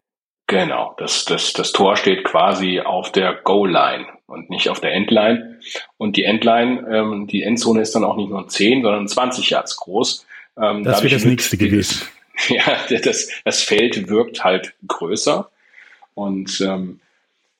Genau, 0.47 0.95
das, 0.97 1.25
das, 1.25 1.53
das 1.53 1.71
Tor 1.71 1.95
steht 1.95 2.23
quasi 2.23 2.79
auf 2.79 3.11
der 3.11 3.35
Goal-Line 3.35 4.07
und 4.25 4.49
nicht 4.49 4.69
auf 4.69 4.81
der 4.81 4.93
Endline. 4.93 5.59
Und 5.97 6.17
die 6.17 6.23
Endline, 6.23 6.87
ähm, 6.91 7.27
die 7.27 7.43
Endzone 7.43 7.81
ist 7.81 7.93
dann 7.93 8.03
auch 8.03 8.17
nicht 8.17 8.29
nur 8.29 8.47
10, 8.47 8.81
sondern 8.81 9.07
20 9.07 9.49
Yards 9.49 9.77
groß. 9.77 10.25
Ähm, 10.57 10.83
das 10.83 11.03
wäre 11.03 11.13
das 11.13 11.25
nächste 11.25 11.55
gewesen. 11.55 12.07
Ja, 12.47 12.77
das, 12.89 13.29
das 13.43 13.63
Feld 13.63 14.07
wirkt 14.07 14.43
halt 14.43 14.73
größer. 14.87 15.49
Und 16.13 16.61
ähm, 16.61 16.99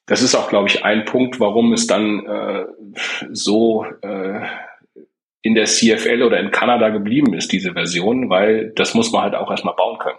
das 0.06 0.22
ist 0.22 0.36
auch, 0.36 0.50
glaube 0.50 0.68
ich, 0.70 0.84
ein 0.84 1.06
Punkt, 1.06 1.40
warum 1.40 1.74
es 1.74 1.86
dann 1.86 2.26
äh, 2.26 2.66
so 3.32 3.86
äh, 4.02 4.42
in 5.42 5.56
der 5.56 5.66
CFL 5.66 6.24
oder 6.24 6.40
in 6.40 6.52
Kanada 6.52 6.90
geblieben 6.90 7.34
ist, 7.34 7.52
diese 7.52 7.74
Version, 7.74 8.30
weil 8.30 8.72
das 8.76 8.94
muss 8.94 9.12
man 9.12 9.22
halt 9.22 9.36
auch 9.36 9.52
erstmal 9.52 9.76
bauen 9.76 10.00
können. 10.00 10.18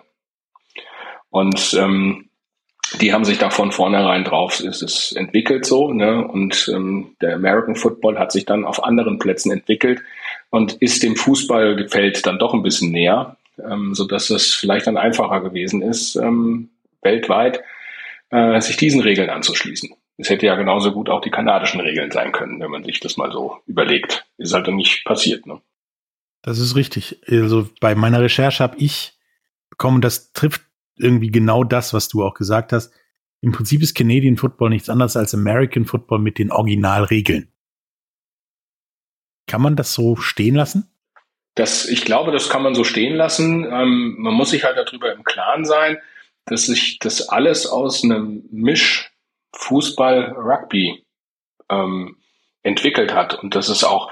Und 1.31 1.75
ähm, 1.75 2.31
die 3.01 3.13
haben 3.13 3.25
sich 3.25 3.39
da 3.39 3.51
von 3.51 3.71
vornherein 3.71 4.25
drauf, 4.25 4.61
ist 4.61 4.83
es 4.83 5.13
entwickelt 5.13 5.65
so, 5.65 5.93
ne? 5.93 6.27
Und 6.27 6.71
ähm, 6.75 7.15
der 7.21 7.35
American 7.35 7.77
Football 7.77 8.19
hat 8.19 8.33
sich 8.33 8.47
dann 8.47 8.65
auf 8.65 8.83
anderen 8.83 9.19
Plätzen 9.19 9.53
entwickelt 9.53 10.03
und 10.51 10.75
ist 10.75 11.03
dem 11.03 11.15
Fußballfeld 11.15 12.27
dann 12.27 12.39
doch 12.39 12.55
ein 12.55 12.63
bisschen 12.63 12.91
näher, 12.91 13.37
ähm, 13.69 13.95
so 13.95 14.07
dass 14.07 14.31
es 14.31 14.55
vielleicht 14.55 14.87
dann 14.87 14.97
einfacher 14.97 15.41
gewesen 15.41 15.83
ist, 15.83 16.17
ähm, 16.17 16.71
weltweit 17.03 17.63
äh, 18.31 18.61
sich 18.61 18.77
diesen 18.77 19.01
Regeln 19.01 19.31
anzuschließen. 19.31 19.91
Es 20.19 20.29
hätte 20.29 20.47
ja 20.47 20.55
genauso 20.55 20.93
gut 20.93 21.09
auch 21.09 21.23
die 21.23 21.31
kanadischen 21.31 21.81
Regeln 21.81 22.11
sein 22.11 22.33
können, 22.33 22.61
wenn 22.61 22.71
man 22.71 22.85
sich 22.85 23.01
das 23.01 23.17
mal 23.17 23.33
so 23.33 23.57
überlegt. 23.67 24.27
Ist 24.37 24.53
halt 24.53 24.69
nicht 24.69 25.05
passiert. 25.05 25.47
Ne? 25.47 25.61
Das 26.43 26.59
ist 26.59 26.77
richtig. 26.77 27.21
Also 27.27 27.69
bei 27.81 27.95
meiner 27.95 28.21
Recherche 28.21 28.63
habe 28.63 28.77
ich 28.79 29.19
bekommen, 29.71 30.03
das 30.03 30.33
trifft 30.33 30.63
irgendwie 30.97 31.31
genau 31.31 31.65
das, 31.65 31.95
was 31.95 32.09
du 32.09 32.23
auch 32.23 32.35
gesagt 32.35 32.73
hast. 32.73 32.93
Im 33.41 33.53
Prinzip 33.53 33.81
ist 33.83 33.95
Canadian 33.95 34.37
Football 34.37 34.71
nichts 34.71 34.91
anderes 34.91 35.17
als 35.17 35.33
American 35.33 35.87
Football 35.87 36.19
mit 36.19 36.39
den 36.39 36.53
Originalregeln. 36.53 37.51
Kann 39.47 39.63
man 39.63 39.77
das 39.77 39.95
so 39.95 40.17
stehen 40.17 40.55
lassen? 40.55 40.91
Das, 41.55 41.87
ich 41.87 42.05
glaube, 42.05 42.33
das 42.33 42.49
kann 42.49 42.63
man 42.63 42.75
so 42.75 42.85
stehen 42.85 43.15
lassen. 43.15 43.65
Ähm, 43.65 44.17
man 44.19 44.35
muss 44.35 44.51
sich 44.51 44.65
halt 44.65 44.77
darüber 44.77 45.13
im 45.13 45.25
Klaren 45.25 45.65
sein, 45.65 45.99
dass 46.47 46.67
sich 46.67 46.99
das 46.99 47.29
alles 47.29 47.67
aus 47.67 48.05
einem 48.05 48.45
Misch 48.51 49.11
Fußball 49.53 50.37
Rugby 50.37 51.05
ähm, 51.69 52.17
entwickelt 52.63 53.15
hat 53.15 53.35
und 53.35 53.55
das 53.55 53.69
ist 53.69 53.85
auch 53.85 54.11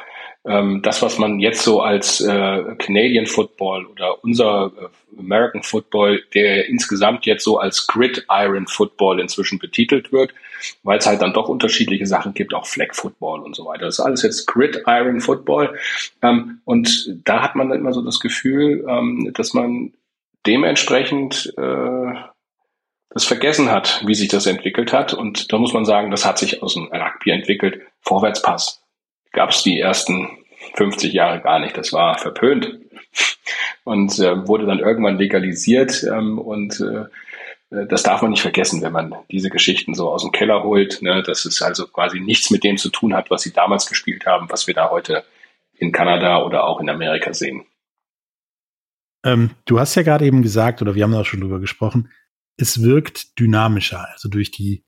ähm, 0.49 0.81
das, 0.83 1.03
was 1.03 1.19
man 1.19 1.41
jetzt 1.41 1.63
so 1.63 1.83
als 1.83 2.21
äh, 2.21 2.75
Canadian 2.79 3.27
Football 3.27 3.87
oder 3.87 4.25
unser 4.25 4.73
äh, 4.81 5.19
American 5.19 5.63
Football, 5.63 6.23
der 6.35 6.69
insgesamt 6.69 7.27
jetzt 7.27 7.45
so 7.45 7.59
als 7.59 7.87
Gridiron 7.87 8.67
Football 8.67 9.21
inzwischen 9.21 9.59
betitelt 9.59 10.11
wird, 10.11 10.33
weil 10.83 10.99
es 10.99 11.07
halt 11.07 11.21
dann 11.21 11.35
doch 11.35 11.49
unterschiedliche 11.49 12.07
Sachen 12.07 12.33
gibt, 12.33 12.55
auch 12.55 12.67
Flag 12.67 12.95
Football 12.95 13.41
und 13.41 13.55
so 13.55 13.67
weiter. 13.67 13.85
Das 13.87 13.99
ist 13.99 14.05
alles 14.05 14.23
jetzt 14.23 14.47
Gridiron 14.47 15.21
Football. 15.21 15.79
Ähm, 16.23 16.61
und 16.65 17.15
da 17.25 17.43
hat 17.43 17.55
man 17.55 17.69
dann 17.69 17.81
immer 17.81 17.93
so 17.93 18.03
das 18.03 18.19
Gefühl, 18.19 18.87
ähm, 18.89 19.31
dass 19.35 19.53
man 19.53 19.93
dementsprechend 20.47 21.53
äh, 21.59 22.13
das 23.11 23.25
vergessen 23.25 23.71
hat, 23.71 24.03
wie 24.07 24.15
sich 24.15 24.29
das 24.29 24.47
entwickelt 24.47 24.95
hat. 24.95 25.13
Und 25.13 25.53
da 25.53 25.59
muss 25.59 25.75
man 25.75 25.85
sagen, 25.85 26.11
das 26.11 26.25
hat 26.25 26.39
sich 26.39 26.63
aus 26.63 26.75
dem 26.75 26.85
Rugby 26.85 27.31
entwickelt. 27.31 27.83
Vorwärtspass 28.01 28.83
gab 29.39 29.51
es 29.51 29.63
die 29.63 29.79
ersten 29.79 30.29
50 30.75 31.13
Jahre 31.13 31.41
gar 31.41 31.61
nicht. 31.61 31.77
Das 31.77 31.93
war 31.93 32.19
verpönt 32.19 32.77
und 33.85 34.19
äh, 34.19 34.49
wurde 34.49 34.67
dann 34.67 34.81
irgendwann 34.81 35.17
legalisiert. 35.17 36.03
Ähm, 36.03 36.41
und 36.41 36.81
äh, 36.81 37.05
das 37.87 38.03
darf 38.03 38.21
man 38.21 38.33
nicht 38.33 38.43
vergessen, 38.43 38.83
wenn 38.83 38.93
man 38.93 39.15
diese 39.31 39.49
Geschichten 39.49 39.95
so 39.95 40.11
aus 40.11 40.23
dem 40.23 40.33
Keller 40.33 40.65
holt, 40.65 41.03
ne, 41.03 41.23
dass 41.23 41.45
es 41.45 41.63
also 41.63 41.87
quasi 41.87 42.19
nichts 42.19 42.51
mit 42.51 42.65
dem 42.65 42.79
zu 42.79 42.91
tun 42.91 43.15
hat, 43.15 43.31
was 43.31 43.43
sie 43.43 43.53
damals 43.53 43.87
gespielt 43.87 44.27
haben, 44.27 44.51
was 44.51 44.67
wir 44.67 44.75
da 44.75 44.91
heute 44.91 45.25
in 45.75 45.93
Kanada 45.93 46.43
oder 46.43 46.65
auch 46.65 46.81
in 46.81 46.91
Amerika 46.91 47.33
sehen. 47.33 47.65
Ähm, 49.25 49.51
du 49.67 49.79
hast 49.79 49.95
ja 49.95 50.03
gerade 50.03 50.25
eben 50.25 50.43
gesagt, 50.43 50.83
oder 50.83 50.97
wir 50.97 51.05
haben 51.05 51.15
auch 51.15 51.25
schon 51.25 51.43
drüber 51.43 51.61
gesprochen, 51.61 52.11
es 52.57 52.83
wirkt 52.83 53.39
dynamischer, 53.39 54.09
also 54.11 54.29
durch 54.29 54.51
die 54.51 54.83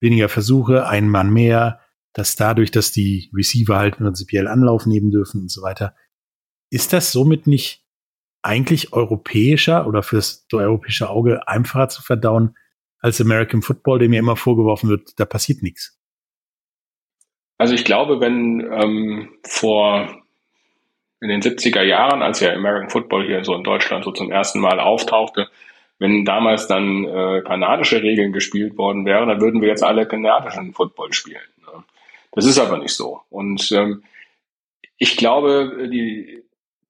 weniger 0.00 0.28
Versuche, 0.28 0.88
ein 0.88 1.08
Mann 1.08 1.32
mehr, 1.32 1.85
dass 2.16 2.34
dadurch, 2.34 2.70
dass 2.70 2.92
die 2.92 3.30
Receiver 3.34 3.76
halt 3.76 3.98
prinzipiell 3.98 4.48
Anlauf 4.48 4.86
nehmen 4.86 5.10
dürfen 5.10 5.42
und 5.42 5.50
so 5.50 5.60
weiter. 5.60 5.94
Ist 6.70 6.94
das 6.94 7.12
somit 7.12 7.46
nicht 7.46 7.84
eigentlich 8.40 8.94
europäischer 8.94 9.86
oder 9.86 10.02
fürs 10.02 10.46
europäische 10.50 11.10
Auge 11.10 11.46
einfacher 11.46 11.90
zu 11.90 12.02
verdauen 12.02 12.56
als 13.00 13.20
American 13.20 13.60
Football, 13.60 13.98
dem 13.98 14.12
mir 14.12 14.20
immer 14.20 14.36
vorgeworfen 14.36 14.88
wird, 14.88 15.20
da 15.20 15.26
passiert 15.26 15.62
nichts? 15.62 16.00
Also 17.58 17.74
ich 17.74 17.84
glaube, 17.84 18.18
wenn 18.18 18.60
ähm, 18.60 19.36
vor 19.42 20.22
in 21.20 21.28
den 21.28 21.42
70er 21.42 21.82
Jahren, 21.82 22.22
als 22.22 22.40
ja 22.40 22.54
American 22.54 22.88
Football 22.88 23.26
hier 23.26 23.44
so 23.44 23.54
in 23.54 23.62
Deutschland 23.62 24.04
so 24.04 24.12
zum 24.12 24.30
ersten 24.30 24.60
Mal 24.60 24.80
auftauchte, 24.80 25.48
wenn 25.98 26.24
damals 26.24 26.66
dann 26.66 27.04
äh, 27.04 27.42
kanadische 27.42 28.02
Regeln 28.02 28.32
gespielt 28.32 28.78
worden 28.78 29.04
wären, 29.04 29.28
dann 29.28 29.40
würden 29.40 29.60
wir 29.60 29.68
jetzt 29.68 29.84
alle 29.84 30.06
kanadischen 30.06 30.72
Football 30.72 31.12
spielen. 31.12 31.42
Das 32.36 32.44
ist 32.44 32.58
aber 32.58 32.76
nicht 32.76 32.94
so. 32.94 33.22
Und 33.30 33.72
ähm, 33.72 34.04
ich 34.98 35.16
glaube, 35.16 35.88
die, 35.90 36.42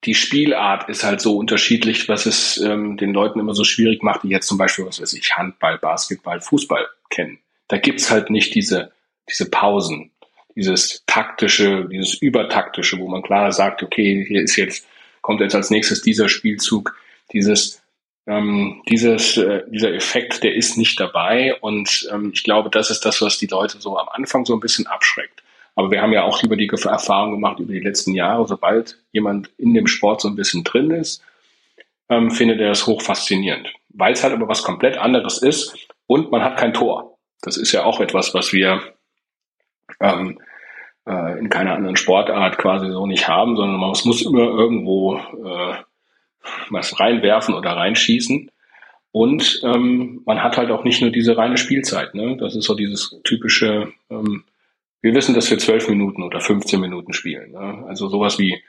die 0.03 0.15
Spielart 0.15 0.89
ist 0.89 1.05
halt 1.05 1.21
so 1.21 1.39
unterschiedlich, 1.39 2.09
was 2.09 2.27
es 2.27 2.59
ähm, 2.59 2.97
den 2.97 3.13
Leuten 3.13 3.39
immer 3.39 3.55
so 3.55 3.63
schwierig 3.63 4.03
macht, 4.03 4.25
die 4.25 4.29
jetzt 4.29 4.49
zum 4.49 4.59
Beispiel, 4.59 4.87
was 4.87 5.01
weiß 5.01 5.13
ich, 5.13 5.37
Handball, 5.37 5.79
Basketball, 5.79 6.41
Fußball 6.41 6.89
kennen. 7.11 7.39
Da 7.69 7.79
gibt's 7.79 8.11
halt 8.11 8.29
nicht 8.29 8.57
diese, 8.57 8.91
diese 9.31 9.49
Pausen, 9.49 10.11
dieses 10.57 11.05
taktische, 11.07 11.89
dieses 11.89 12.15
übertaktische, 12.15 12.99
wo 12.99 13.07
man 13.07 13.23
klar 13.23 13.53
sagt, 13.53 13.85
okay, 13.85 14.25
hier 14.27 14.43
ist 14.43 14.57
jetzt, 14.57 14.85
kommt 15.21 15.41
jetzt 15.41 15.55
als 15.55 15.71
nächstes 15.71 16.03
dieser 16.03 16.29
Spielzug, 16.29 16.97
dieses 17.33 17.81
ähm, 18.27 18.83
dieses, 18.89 19.37
äh, 19.37 19.63
dieser 19.69 19.95
Effekt, 19.95 20.43
der 20.43 20.55
ist 20.55 20.77
nicht 20.77 20.99
dabei 20.99 21.55
und 21.61 22.09
ähm, 22.13 22.31
ich 22.35 22.43
glaube, 22.43 22.71
das 22.71 22.91
ist 22.91 23.05
das, 23.05 23.23
was 23.23 23.39
die 23.39 23.47
Leute 23.47 23.81
so 23.81 23.99
am 23.99 24.09
Anfang 24.09 24.45
so 24.45 24.55
ein 24.55 24.61
bisschen 24.61 24.87
abschreckt. 24.87 25.43
Aber 25.77 25.91
wir 25.91 26.01
haben 26.01 26.13
ja 26.13 26.25
auch 26.25 26.43
über 26.43 26.57
die 26.57 26.69
Erfahrung 26.69 27.33
gemacht 27.33 27.61
über 27.61 27.73
die 27.73 27.81
letzten 27.81 28.15
Jahre, 28.15 28.47
sobald 28.47 28.99
jemand 29.13 29.51
in 29.59 29.75
dem 29.75 29.87
Sport 29.87 30.23
so 30.23 30.29
ein 30.29 30.35
bisschen 30.35 30.65
drin 30.65 30.91
ist, 30.91 31.23
ähm, 32.09 32.31
findet 32.31 32.61
er 32.61 32.71
es 32.71 32.87
hoch 32.87 33.03
faszinierend. 33.03 33.73
Weil 33.91 34.15
es 34.15 34.23
halt 34.23 34.33
aber 34.33 34.49
was 34.49 34.63
komplett 34.63 34.97
anderes 34.97 35.39
ist 35.39 35.89
und 36.07 36.31
man 36.31 36.43
hat 36.43 36.57
kein 36.57 36.75
Tor. 36.75 37.19
Das 37.43 37.57
ist 37.57 37.73
ja 37.73 37.85
auch 37.85 38.01
etwas, 38.01 38.35
was 38.35 38.53
wir 38.53 38.81
ähm, 40.01 40.41
äh, 41.07 41.39
in 41.39 41.49
keiner 41.51 41.75
anderen 41.75 41.97
Sportart 41.97 42.59
quasi 42.59 42.91
so 42.91 43.07
nicht 43.07 43.29
haben, 43.29 43.57
sondern 43.57 43.79
man 43.79 43.91
muss 43.91 44.23
immer 44.23 44.49
irgendwo 44.49 45.17
äh, 45.17 45.75
was 46.71 46.99
reinwerfen 46.99 47.55
oder 47.55 47.73
reinschießen. 47.73 48.51
Und 49.13 49.61
ähm, 49.63 50.23
man 50.27 50.43
hat 50.43 50.59
halt 50.59 50.71
auch 50.71 50.85
nicht 50.85 51.01
nur 51.01 51.11
diese 51.11 51.37
reine 51.37 51.57
Spielzeit. 51.57 52.15
Ne? 52.15 52.37
Das 52.37 52.55
ist 52.55 52.65
so 52.65 52.75
dieses 52.75 53.19
typische, 53.25 53.93
ähm, 54.11 54.45
wir 55.01 55.15
wissen, 55.15 55.35
dass 55.35 55.51
wir 55.51 55.59
zwölf 55.59 55.89
Minuten 55.89 56.23
oder 56.23 56.41
15 56.41 56.81
Minuten 56.81 57.13
spielen. 57.13 57.53
Ne? 57.53 57.85
Also 57.89 58.09
sowas 58.09 58.39
wie 58.39 58.63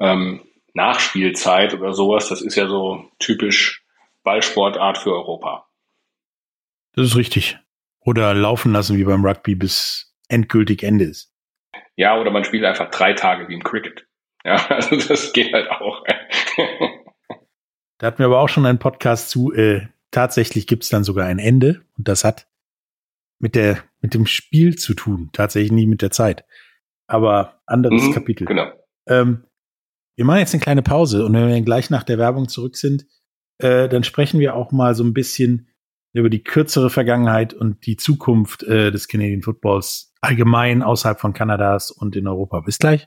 ähm, 0.00 0.40
Nachspielzeit 0.74 1.74
oder 1.74 1.92
sowas, 1.92 2.28
das 2.28 2.40
ist 2.40 2.56
ja 2.56 2.66
so 2.68 3.04
typisch 3.18 3.84
Ballsportart 4.22 4.98
für 4.98 5.12
Europa. 5.12 5.66
Das 6.94 7.08
ist 7.08 7.16
richtig. 7.16 7.58
Oder 8.00 8.34
laufen 8.34 8.72
lassen 8.72 8.96
wie 8.96 9.04
beim 9.04 9.24
Rugby 9.24 9.54
bis 9.54 10.14
endgültig 10.28 10.82
Ende 10.82 11.04
ist. 11.04 11.32
Ja, 11.96 12.18
oder 12.18 12.30
man 12.30 12.44
spielt 12.44 12.64
einfach 12.64 12.90
drei 12.90 13.12
Tage 13.12 13.48
wie 13.48 13.54
im 13.54 13.62
Cricket. 13.62 14.06
Ja, 14.44 14.54
also 14.68 14.96
das 14.96 15.32
geht 15.32 15.52
halt 15.52 15.70
auch. 15.70 16.02
Da 18.02 18.08
hatten 18.08 18.18
wir 18.18 18.26
aber 18.26 18.40
auch 18.40 18.48
schon 18.48 18.66
einen 18.66 18.80
Podcast 18.80 19.30
zu. 19.30 19.52
Äh, 19.52 19.86
tatsächlich 20.10 20.66
gibt 20.66 20.82
es 20.82 20.88
dann 20.88 21.04
sogar 21.04 21.26
ein 21.26 21.38
Ende 21.38 21.82
und 21.96 22.08
das 22.08 22.24
hat 22.24 22.48
mit 23.38 23.54
der 23.54 23.78
mit 24.00 24.12
dem 24.12 24.26
Spiel 24.26 24.74
zu 24.74 24.94
tun, 24.94 25.30
tatsächlich 25.32 25.70
nie 25.70 25.86
mit 25.86 26.02
der 26.02 26.10
Zeit. 26.10 26.44
Aber 27.06 27.62
anderes 27.64 28.02
mhm, 28.02 28.12
Kapitel. 28.12 28.48
Genau. 28.48 28.72
Ähm, 29.06 29.44
wir 30.16 30.24
machen 30.24 30.40
jetzt 30.40 30.52
eine 30.52 30.60
kleine 30.60 30.82
Pause 30.82 31.24
und 31.24 31.32
wenn 31.34 31.48
wir 31.48 31.60
gleich 31.60 31.90
nach 31.90 32.02
der 32.02 32.18
Werbung 32.18 32.48
zurück 32.48 32.76
sind, 32.76 33.06
äh, 33.58 33.88
dann 33.88 34.02
sprechen 34.02 34.40
wir 34.40 34.56
auch 34.56 34.72
mal 34.72 34.96
so 34.96 35.04
ein 35.04 35.14
bisschen 35.14 35.68
über 36.12 36.28
die 36.28 36.42
kürzere 36.42 36.90
Vergangenheit 36.90 37.54
und 37.54 37.86
die 37.86 37.96
Zukunft 37.96 38.64
äh, 38.64 38.90
des 38.90 39.06
Canadian 39.06 39.42
Footballs 39.42 40.12
allgemein 40.20 40.82
außerhalb 40.82 41.20
von 41.20 41.34
Kanadas 41.34 41.92
und 41.92 42.16
in 42.16 42.26
Europa. 42.26 42.62
Bis 42.62 42.78
gleich. 42.78 43.06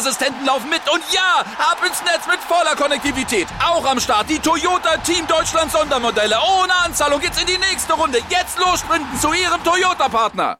Assistenten 0.00 0.46
laufen 0.46 0.70
mit 0.70 0.80
und 0.90 1.02
ja, 1.12 1.44
ab 1.58 1.76
ins 1.86 2.02
Netz 2.02 2.26
mit 2.26 2.40
voller 2.48 2.74
Konnektivität. 2.74 3.46
Auch 3.62 3.84
am 3.84 4.00
Start 4.00 4.30
die 4.30 4.38
Toyota 4.38 4.96
Team 5.04 5.26
Deutschland 5.26 5.70
Sondermodelle. 5.70 6.36
Ohne 6.36 6.72
Anzahlung 6.86 7.20
geht's 7.20 7.38
in 7.38 7.46
die 7.46 7.58
nächste 7.58 7.92
Runde. 7.92 8.18
Jetzt 8.30 8.58
los 8.58 8.80
sprinten 8.80 9.14
zu 9.18 9.28
Ihrem 9.28 9.62
Toyota-Partner. 9.62 10.58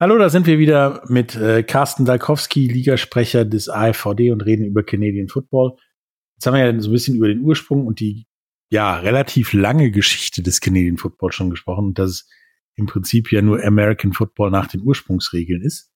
Hallo, 0.00 0.18
da 0.18 0.28
sind 0.28 0.46
wir 0.48 0.58
wieder 0.58 1.04
mit 1.06 1.36
äh, 1.36 1.62
Carsten 1.62 2.04
Dalkowski, 2.04 2.66
Ligasprecher 2.66 3.44
des 3.44 3.68
AFVD 3.68 4.32
und 4.32 4.40
reden 4.40 4.66
über 4.66 4.82
Canadian 4.82 5.28
Football. 5.28 5.76
Jetzt 6.34 6.46
haben 6.46 6.54
wir 6.54 6.66
ja 6.66 6.80
so 6.80 6.88
ein 6.88 6.92
bisschen 6.92 7.14
über 7.14 7.28
den 7.28 7.42
Ursprung 7.42 7.86
und 7.86 8.00
die 8.00 8.26
ja 8.70 8.96
relativ 8.96 9.52
lange 9.52 9.92
Geschichte 9.92 10.42
des 10.42 10.60
Canadian 10.60 10.98
Football 10.98 11.30
schon 11.30 11.50
gesprochen 11.50 11.94
dass 11.94 12.10
es 12.10 12.28
im 12.74 12.86
Prinzip 12.86 13.30
ja 13.30 13.40
nur 13.40 13.62
American 13.62 14.12
Football 14.12 14.50
nach 14.50 14.66
den 14.66 14.82
Ursprungsregeln 14.82 15.62
ist. 15.62 15.92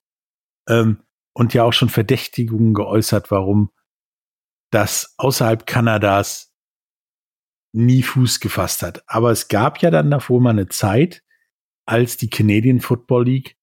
Ähm, 0.69 0.99
und 1.38 1.54
ja 1.54 1.62
auch 1.62 1.73
schon 1.73 1.88
Verdächtigungen 1.88 2.75
geäußert, 2.75 3.30
warum 3.30 3.71
das 4.73 5.14
außerhalb 5.18 5.66
Kanadas 5.66 6.52
nie 7.73 8.02
Fuß 8.02 8.40
gefasst 8.40 8.83
hat. 8.83 9.04
Aber 9.07 9.30
es 9.30 9.47
gab 9.47 9.80
ja 9.80 9.92
dann 9.92 10.11
davor 10.11 10.40
mal 10.40 10.50
eine 10.50 10.68
Zeit, 10.68 11.23
als 11.87 12.16
die 12.16 12.28
Canadian 12.28 12.80
Football 12.80 13.26
League 13.26 13.57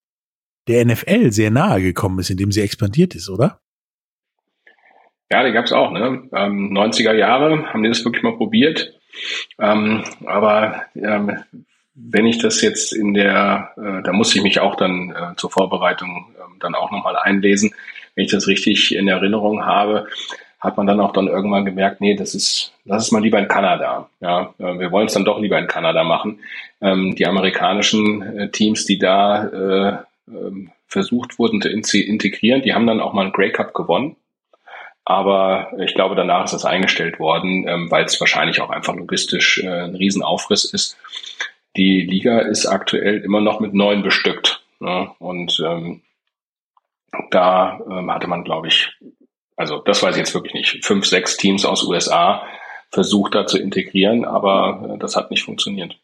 der 0.70 0.86
NFL 0.86 1.32
sehr 1.32 1.52
nahe 1.52 1.82
gekommen 1.82 2.20
ist, 2.20 2.30
indem 2.30 2.54
sie 2.54 2.62
expandiert 2.62 3.14
ist, 3.14 3.30
oder? 3.30 3.60
Ja, 5.30 5.44
die 5.44 5.52
gab 5.52 5.66
es 5.66 5.74
auch. 5.74 5.92
Ne? 5.92 6.30
Ähm, 6.32 6.72
90er 6.72 7.14
Jahre 7.14 7.74
haben 7.74 7.84
die 7.84 7.90
das 7.90 8.06
wirklich 8.06 8.24
mal 8.24 8.38
probiert. 8.38 8.98
Ähm, 9.60 10.06
aber 10.26 10.86
ähm, 10.96 11.44
wenn 11.96 12.26
ich 12.26 12.38
das 12.38 12.62
jetzt 12.62 12.94
in 12.94 13.14
der, 13.14 13.72
äh, 13.78 14.04
da 14.04 14.12
muss 14.12 14.36
ich 14.36 14.44
mich 14.44 14.60
auch 14.60 14.76
dann 14.76 15.12
äh, 15.12 15.36
zur 15.38 15.50
Vorbereitung 15.50 16.28
äh, 16.38 16.60
dann 16.60 16.76
auch 16.76 16.92
nochmal 16.92 17.16
einlesen, 17.16 17.74
wenn 18.16 18.26
ich 18.26 18.32
das 18.32 18.48
richtig 18.48 18.96
in 18.96 19.08
Erinnerung 19.08 19.66
habe, 19.66 20.08
hat 20.60 20.78
man 20.78 20.88
dann 20.88 21.00
auch 21.00 21.14
dann 21.14 21.28
irgendwann 21.28 21.66
gemerkt, 21.66 22.02
nee, 22.02 22.16
das 22.16 22.36
ist, 22.36 22.74
das 22.86 23.04
ist 23.04 23.12
mal 23.12 23.22
lieber 23.22 23.40
in 23.40 23.48
Kanada. 23.48 24.10
Ja, 24.20 24.54
äh, 24.60 24.80
wir 24.80 24.92
wollen 24.92 25.08
es 25.08 25.14
dann 25.14 25.26
doch 25.26 25.40
lieber 25.40 25.58
in 25.58 25.68
Kanada 25.68 26.04
machen. 26.04 26.40
Ähm, 26.82 27.16
die 27.16 27.26
amerikanischen 27.26 28.22
äh, 28.38 28.50
Teams, 28.52 28.86
die 28.86 29.00
da 29.00 29.46
äh, 29.46 29.98
ähm, 30.28 30.72
versucht 30.88 31.40
wurden 31.40 31.62
zu 31.84 31.98
integrieren, 32.00 32.62
die 32.62 32.74
haben 32.74 32.88
dann 32.88 33.02
auch 33.02 33.14
mal 33.14 33.24
einen 33.24 33.34
Grey 33.34 33.52
Cup 33.52 33.74
gewonnen. 33.74 34.16
Aber 35.04 35.72
ich 35.78 35.94
glaube, 35.94 36.16
danach 36.16 36.46
ist 36.46 36.54
das 36.54 36.66
eingestellt 36.66 37.20
worden, 37.20 37.68
ähm, 37.68 37.92
weil 37.92 38.06
es 38.06 38.20
wahrscheinlich 38.20 38.60
auch 38.62 38.72
einfach 38.72 38.96
logistisch 38.96 39.64
äh, 39.64 39.68
ein 39.68 39.96
Riesenaufriss 39.96 40.66
ist. 40.66 40.98
Die 41.78 42.02
Liga 42.02 42.40
ist 42.40 42.66
aktuell 42.66 43.20
immer 43.20 43.42
noch 43.42 43.60
mit 43.60 43.74
neun 43.74 44.04
bestückt. 44.04 44.64
Ne? 44.80 45.12
Und 45.20 45.62
ähm, 45.66 46.02
da 47.32 47.80
ähm, 47.90 48.12
hatte 48.12 48.28
man, 48.28 48.44
glaube 48.44 48.68
ich, 48.68 48.92
also 49.56 49.80
das 49.80 50.04
weiß 50.04 50.16
ich 50.16 50.20
jetzt 50.20 50.34
wirklich 50.34 50.54
nicht, 50.54 50.86
fünf, 50.86 51.06
sechs 51.06 51.38
Teams 51.38 51.66
aus 51.66 51.84
USA 51.84 52.46
versucht 52.92 53.36
da 53.36 53.46
zu 53.46 53.58
integrieren, 53.58 54.26
aber 54.26 54.96
äh, 54.96 55.00
das 55.00 55.16
hat 55.16 55.32
nicht 55.32 55.44
funktioniert. 55.44 56.00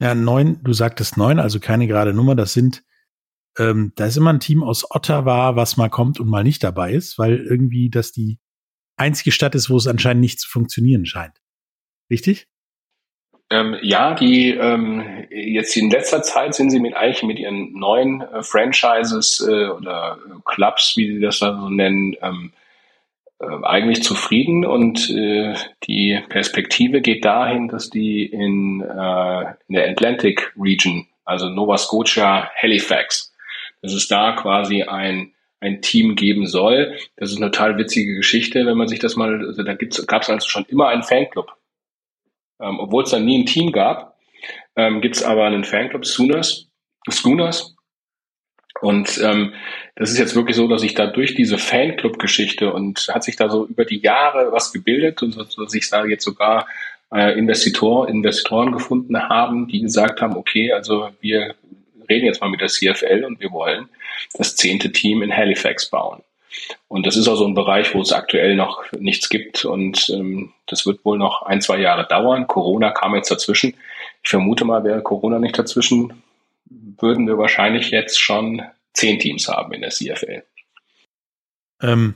Ja, 0.00 0.14
neun, 0.14 0.60
du 0.62 0.72
sagtest 0.72 1.16
neun, 1.16 1.38
also 1.38 1.60
keine 1.60 1.86
gerade 1.86 2.12
Nummer, 2.12 2.34
das 2.34 2.52
sind 2.52 2.82
ähm, 3.58 3.92
da 3.96 4.06
ist 4.06 4.16
immer 4.16 4.32
ein 4.32 4.40
Team 4.40 4.62
aus 4.62 4.90
Ottawa, 4.90 5.56
was 5.56 5.76
mal 5.76 5.88
kommt 5.88 6.20
und 6.20 6.28
mal 6.28 6.44
nicht 6.44 6.62
dabei 6.62 6.92
ist, 6.92 7.18
weil 7.18 7.38
irgendwie 7.38 7.88
das 7.88 8.12
die 8.12 8.38
einzige 8.96 9.32
Stadt 9.32 9.54
ist, 9.54 9.70
wo 9.70 9.76
es 9.76 9.86
anscheinend 9.86 10.20
nicht 10.20 10.40
zu 10.40 10.48
funktionieren 10.48 11.06
scheint. 11.06 11.40
Richtig? 12.10 12.48
Ähm, 13.48 13.76
ja, 13.80 14.14
die 14.14 14.50
ähm, 14.50 15.24
jetzt 15.30 15.76
in 15.76 15.90
letzter 15.90 16.22
Zeit 16.22 16.54
sind 16.54 16.70
sie 16.70 16.80
mit 16.80 16.96
eigentlich 16.96 17.22
mit 17.22 17.38
ihren 17.38 17.72
neuen 17.74 18.22
äh, 18.22 18.42
Franchises 18.42 19.46
äh, 19.48 19.66
oder 19.68 20.18
Clubs, 20.44 20.96
wie 20.96 21.14
sie 21.14 21.20
das 21.20 21.38
da 21.38 21.56
so 21.56 21.68
nennen, 21.68 22.16
ähm, 22.22 22.52
äh, 23.38 23.64
eigentlich 23.64 24.02
zufrieden 24.02 24.64
und 24.64 25.10
äh, 25.10 25.54
die 25.84 26.18
Perspektive 26.28 27.02
geht 27.02 27.24
dahin, 27.24 27.68
dass 27.68 27.90
die 27.90 28.24
in, 28.24 28.80
äh, 28.80 29.40
in 29.68 29.74
der 29.74 29.90
Atlantic 29.90 30.52
Region, 30.58 31.06
also 31.24 31.48
Nova 31.48 31.76
Scotia, 31.76 32.50
Halifax, 32.60 33.32
dass 33.82 33.92
es 33.92 34.08
da 34.08 34.32
quasi 34.32 34.82
ein, 34.82 35.32
ein 35.60 35.82
Team 35.82 36.16
geben 36.16 36.46
soll. 36.46 36.96
Das 37.16 37.30
ist 37.30 37.36
eine 37.36 37.50
total 37.50 37.78
witzige 37.78 38.14
Geschichte, 38.16 38.66
wenn 38.66 38.76
man 38.76 38.88
sich 38.88 38.98
das 38.98 39.16
mal, 39.16 39.46
also 39.46 39.62
da 39.62 39.74
gab 39.74 40.22
es 40.22 40.30
also 40.30 40.48
schon 40.48 40.64
immer 40.68 40.88
einen 40.88 41.02
Fanclub. 41.02 41.52
Ähm, 42.60 42.78
Obwohl 42.80 43.04
es 43.04 43.10
dann 43.10 43.24
nie 43.24 43.38
ein 43.38 43.46
Team 43.46 43.72
gab, 43.72 44.16
ähm, 44.76 45.00
gibt 45.00 45.16
es 45.16 45.22
aber 45.22 45.44
einen 45.44 45.64
Fanclub, 45.64 46.06
Schooners, 46.06 46.68
Schooners. 47.08 47.74
Und 48.82 49.18
ähm, 49.22 49.54
das 49.94 50.10
ist 50.10 50.18
jetzt 50.18 50.36
wirklich 50.36 50.56
so, 50.56 50.68
dass 50.68 50.82
ich 50.82 50.94
da 50.94 51.06
durch 51.06 51.34
diese 51.34 51.56
Fanclub-Geschichte 51.56 52.72
und 52.72 53.08
hat 53.12 53.24
sich 53.24 53.36
da 53.36 53.48
so 53.48 53.66
über 53.66 53.84
die 53.86 54.00
Jahre 54.00 54.52
was 54.52 54.72
gebildet 54.72 55.22
und 55.22 55.36
dass 55.36 55.70
sich 55.70 55.88
da 55.88 56.04
jetzt 56.04 56.24
sogar 56.24 56.66
äh, 57.12 57.38
Investitor, 57.38 58.08
Investoren 58.08 58.72
gefunden 58.72 59.28
haben, 59.28 59.68
die 59.68 59.80
gesagt 59.80 60.20
haben, 60.20 60.36
okay, 60.36 60.72
also 60.72 61.08
wir 61.20 61.54
reden 62.08 62.26
jetzt 62.26 62.40
mal 62.40 62.50
mit 62.50 62.60
der 62.60 62.68
CFL 62.68 63.24
und 63.24 63.40
wir 63.40 63.50
wollen 63.50 63.88
das 64.34 64.56
zehnte 64.56 64.92
Team 64.92 65.22
in 65.22 65.34
Halifax 65.34 65.88
bauen. 65.88 66.22
Und 66.88 67.06
das 67.06 67.16
ist 67.16 67.28
auch 67.28 67.36
so 67.36 67.46
ein 67.46 67.54
Bereich, 67.54 67.94
wo 67.94 68.00
es 68.00 68.12
aktuell 68.12 68.56
noch 68.56 68.84
nichts 68.92 69.28
gibt 69.28 69.64
und 69.64 70.08
ähm, 70.10 70.52
das 70.66 70.86
wird 70.86 71.04
wohl 71.04 71.18
noch 71.18 71.42
ein, 71.42 71.60
zwei 71.60 71.78
Jahre 71.78 72.06
dauern. 72.06 72.46
Corona 72.46 72.90
kam 72.90 73.14
jetzt 73.14 73.30
dazwischen. 73.30 73.74
Ich 74.22 74.30
vermute 74.30 74.64
mal, 74.64 74.84
wäre 74.84 75.02
Corona 75.02 75.38
nicht 75.38 75.58
dazwischen, 75.58 76.22
würden 76.64 77.26
wir 77.26 77.38
wahrscheinlich 77.38 77.90
jetzt 77.90 78.20
schon 78.20 78.62
zehn 78.92 79.18
Teams 79.18 79.48
haben 79.48 79.72
in 79.72 79.82
der 79.82 79.90
CFL. 79.90 80.42
Ähm, 81.82 82.14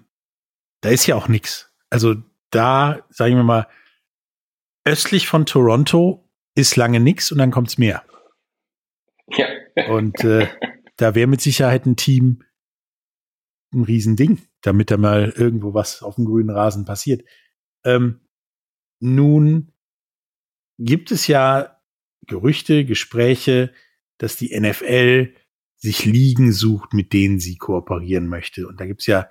da 0.80 0.88
ist 0.88 1.06
ja 1.06 1.14
auch 1.16 1.28
nichts. 1.28 1.70
Also 1.90 2.14
da, 2.50 3.00
sagen 3.10 3.36
wir 3.36 3.44
mal, 3.44 3.66
östlich 4.84 5.28
von 5.28 5.46
Toronto 5.46 6.28
ist 6.54 6.76
lange 6.76 7.00
nichts 7.00 7.30
und 7.30 7.38
dann 7.38 7.50
kommt's 7.50 7.78
mehr. 7.78 8.02
Ja. 9.28 9.46
Und 9.88 10.24
äh, 10.24 10.48
da 10.96 11.14
wäre 11.14 11.26
mit 11.26 11.40
Sicherheit 11.40 11.86
ein 11.86 11.96
Team 11.96 12.42
ein 13.72 13.84
Riesending, 13.84 14.40
damit 14.62 14.90
da 14.90 14.96
mal 14.96 15.32
irgendwo 15.36 15.74
was 15.74 16.02
auf 16.02 16.16
dem 16.16 16.24
grünen 16.24 16.50
Rasen 16.50 16.84
passiert. 16.84 17.24
Ähm, 17.84 18.20
nun 19.00 19.72
gibt 20.78 21.10
es 21.10 21.26
ja 21.26 21.80
Gerüchte, 22.26 22.84
Gespräche, 22.84 23.72
dass 24.18 24.36
die 24.36 24.58
NFL 24.58 25.34
sich 25.76 26.04
Ligen 26.04 26.52
sucht, 26.52 26.92
mit 26.92 27.12
denen 27.12 27.40
sie 27.40 27.56
kooperieren 27.56 28.28
möchte. 28.28 28.68
Und 28.68 28.80
da 28.80 28.86
gibt's 28.86 29.06
ja 29.06 29.28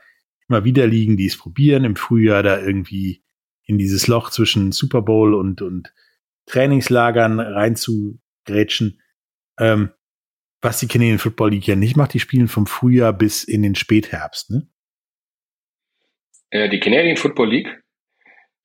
immer 0.48 0.64
wieder 0.64 0.88
Ligen, 0.88 1.16
die 1.16 1.28
es 1.28 1.38
probieren, 1.38 1.84
im 1.84 1.96
Frühjahr 1.96 2.42
da 2.42 2.60
irgendwie 2.60 3.24
in 3.64 3.78
dieses 3.78 4.08
Loch 4.08 4.32
zwischen 4.32 4.72
Super 4.72 5.04
Bowl 5.04 5.36
und, 5.36 5.62
und 5.62 5.94
Trainingslagern 6.48 7.40
reinzugrätschen. 7.40 9.00
Ähm, 9.60 9.92
was 10.62 10.80
die 10.80 10.88
Canadian 10.88 11.20
Football 11.20 11.52
League 11.52 11.68
ja 11.68 11.76
nicht 11.76 11.96
macht, 11.96 12.14
die 12.14 12.20
spielen 12.20 12.48
vom 12.48 12.68
Frühjahr 12.68 13.14
bis 13.14 13.44
in 13.44 13.64
den 13.64 13.76
Spätherbst, 13.76 14.52
ne? 14.52 14.68
Äh, 16.52 16.70
die 16.70 16.80
Canadian 16.80 17.18
Football 17.18 17.50
League? 17.50 17.84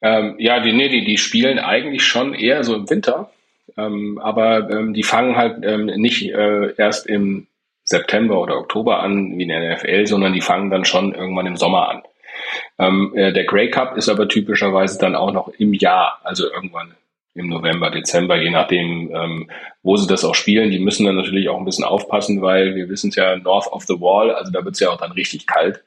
Ähm, 0.00 0.36
ja, 0.38 0.60
die, 0.60 0.72
nee, 0.72 0.88
die, 0.88 1.04
die 1.04 1.18
spielen 1.18 1.58
eigentlich 1.58 2.04
schon 2.04 2.34
eher 2.34 2.64
so 2.64 2.74
im 2.74 2.88
Winter. 2.90 3.30
Ähm, 3.76 4.18
aber 4.18 4.70
ähm, 4.70 4.94
die 4.94 5.02
fangen 5.02 5.36
halt 5.36 5.64
ähm, 5.64 5.86
nicht 5.86 6.30
äh, 6.30 6.74
erst 6.76 7.06
im 7.06 7.46
September 7.84 8.40
oder 8.40 8.58
Oktober 8.58 9.00
an 9.00 9.36
wie 9.38 9.42
in 9.42 9.48
der 9.48 9.76
NFL, 9.76 10.06
sondern 10.06 10.32
die 10.32 10.40
fangen 10.40 10.70
dann 10.70 10.84
schon 10.84 11.14
irgendwann 11.14 11.46
im 11.46 11.56
Sommer 11.56 11.88
an. 11.88 12.02
Ähm, 12.78 13.12
äh, 13.14 13.32
der 13.32 13.44
Grey 13.44 13.70
Cup 13.70 13.96
ist 13.96 14.08
aber 14.08 14.28
typischerweise 14.28 14.98
dann 14.98 15.14
auch 15.14 15.32
noch 15.32 15.48
im 15.48 15.72
Jahr, 15.72 16.20
also 16.24 16.50
irgendwann 16.50 16.94
im 17.34 17.48
November, 17.48 17.90
Dezember, 17.90 18.36
je 18.36 18.50
nachdem, 18.50 19.10
ähm, 19.14 19.50
wo 19.82 19.96
sie 19.96 20.06
das 20.06 20.24
auch 20.24 20.34
spielen. 20.34 20.70
Die 20.70 20.78
müssen 20.78 21.04
dann 21.04 21.16
natürlich 21.16 21.48
auch 21.48 21.58
ein 21.58 21.64
bisschen 21.64 21.84
aufpassen, 21.84 22.42
weil 22.42 22.74
wir 22.74 22.88
wissen 22.88 23.10
es 23.10 23.16
ja, 23.16 23.36
North 23.36 23.66
of 23.72 23.84
the 23.84 24.00
Wall, 24.00 24.30
also 24.30 24.52
da 24.52 24.64
wird 24.64 24.74
es 24.74 24.80
ja 24.80 24.90
auch 24.90 24.98
dann 24.98 25.12
richtig 25.12 25.46
kalt 25.46 25.82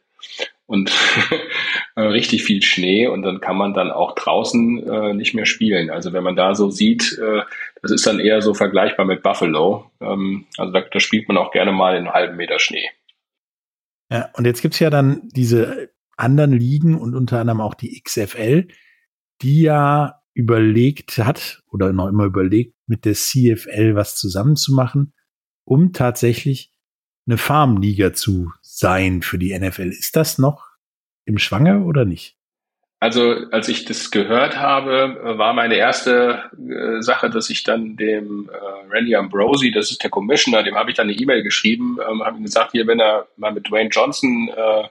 und 0.65 0.91
äh, 1.95 2.01
richtig 2.01 2.43
viel 2.43 2.61
Schnee 2.61 3.07
und 3.07 3.23
dann 3.23 3.39
kann 3.39 3.57
man 3.57 3.73
dann 3.73 3.91
auch 3.91 4.13
draußen 4.13 4.85
äh, 4.85 5.13
nicht 5.13 5.33
mehr 5.33 5.45
spielen. 5.45 5.89
Also 5.89 6.13
wenn 6.13 6.23
man 6.23 6.35
da 6.35 6.53
so 6.53 6.69
sieht, 6.69 7.17
äh, 7.17 7.41
das 7.81 7.91
ist 7.91 8.05
dann 8.05 8.19
eher 8.19 8.41
so 8.41 8.53
vergleichbar 8.53 9.05
mit 9.05 9.23
Buffalo. 9.23 9.89
Ähm, 10.01 10.45
also 10.57 10.73
da, 10.73 10.81
da 10.81 10.99
spielt 10.99 11.27
man 11.29 11.37
auch 11.37 11.51
gerne 11.51 11.71
mal 11.71 11.95
in 11.95 12.03
einem 12.03 12.13
halben 12.13 12.35
Meter 12.35 12.59
Schnee. 12.59 12.89
Ja, 14.11 14.29
und 14.33 14.45
jetzt 14.45 14.61
gibt's 14.61 14.79
ja 14.79 14.89
dann 14.89 15.21
diese 15.23 15.89
anderen 16.17 16.51
Ligen 16.51 16.99
und 16.99 17.15
unter 17.15 17.39
anderem 17.39 17.61
auch 17.61 17.73
die 17.73 18.01
XFL, 18.01 18.67
die 19.41 19.61
ja 19.61 20.21
überlegt 20.37 21.17
hat 21.17 21.63
oder 21.71 21.91
noch 21.93 22.07
immer 22.07 22.25
überlegt, 22.25 22.75
mit 22.85 23.05
der 23.05 23.15
CFL 23.15 23.95
was 23.95 24.15
zusammenzumachen, 24.15 25.13
um 25.65 25.93
tatsächlich 25.93 26.71
eine 27.25 27.39
Farmliga 27.39 28.13
zu 28.13 28.51
sein 28.61 29.23
für 29.23 29.39
die 29.39 29.57
NFL. 29.57 29.89
Ist 29.89 30.15
das 30.15 30.37
noch 30.37 30.67
im 31.25 31.39
Schwange 31.39 31.83
oder 31.83 32.05
nicht? 32.05 32.35
Also 32.99 33.31
als 33.51 33.67
ich 33.67 33.85
das 33.85 34.11
gehört 34.11 34.57
habe, 34.57 35.37
war 35.37 35.53
meine 35.53 35.75
erste 35.75 36.43
äh, 36.57 37.01
Sache, 37.01 37.29
dass 37.29 37.49
ich 37.49 37.63
dann 37.63 37.95
dem 37.95 38.49
äh, 38.49 38.91
Randy 38.91 39.15
Ambrosi, 39.15 39.71
das 39.71 39.91
ist 39.91 40.03
der 40.03 40.09
Commissioner, 40.11 40.63
dem 40.63 40.75
habe 40.75 40.91
ich 40.91 40.97
dann 40.97 41.09
eine 41.09 41.17
E-Mail 41.17 41.43
geschrieben, 41.43 41.97
ähm, 42.09 42.23
habe 42.23 42.37
ihm 42.37 42.43
gesagt, 42.43 42.71
hier, 42.71 42.85
wenn 42.87 42.99
er 42.99 43.27
mal 43.37 43.51
mit 43.51 43.69
Dwayne 43.69 43.89
Johnson 43.89 44.49
äh, 44.49 44.87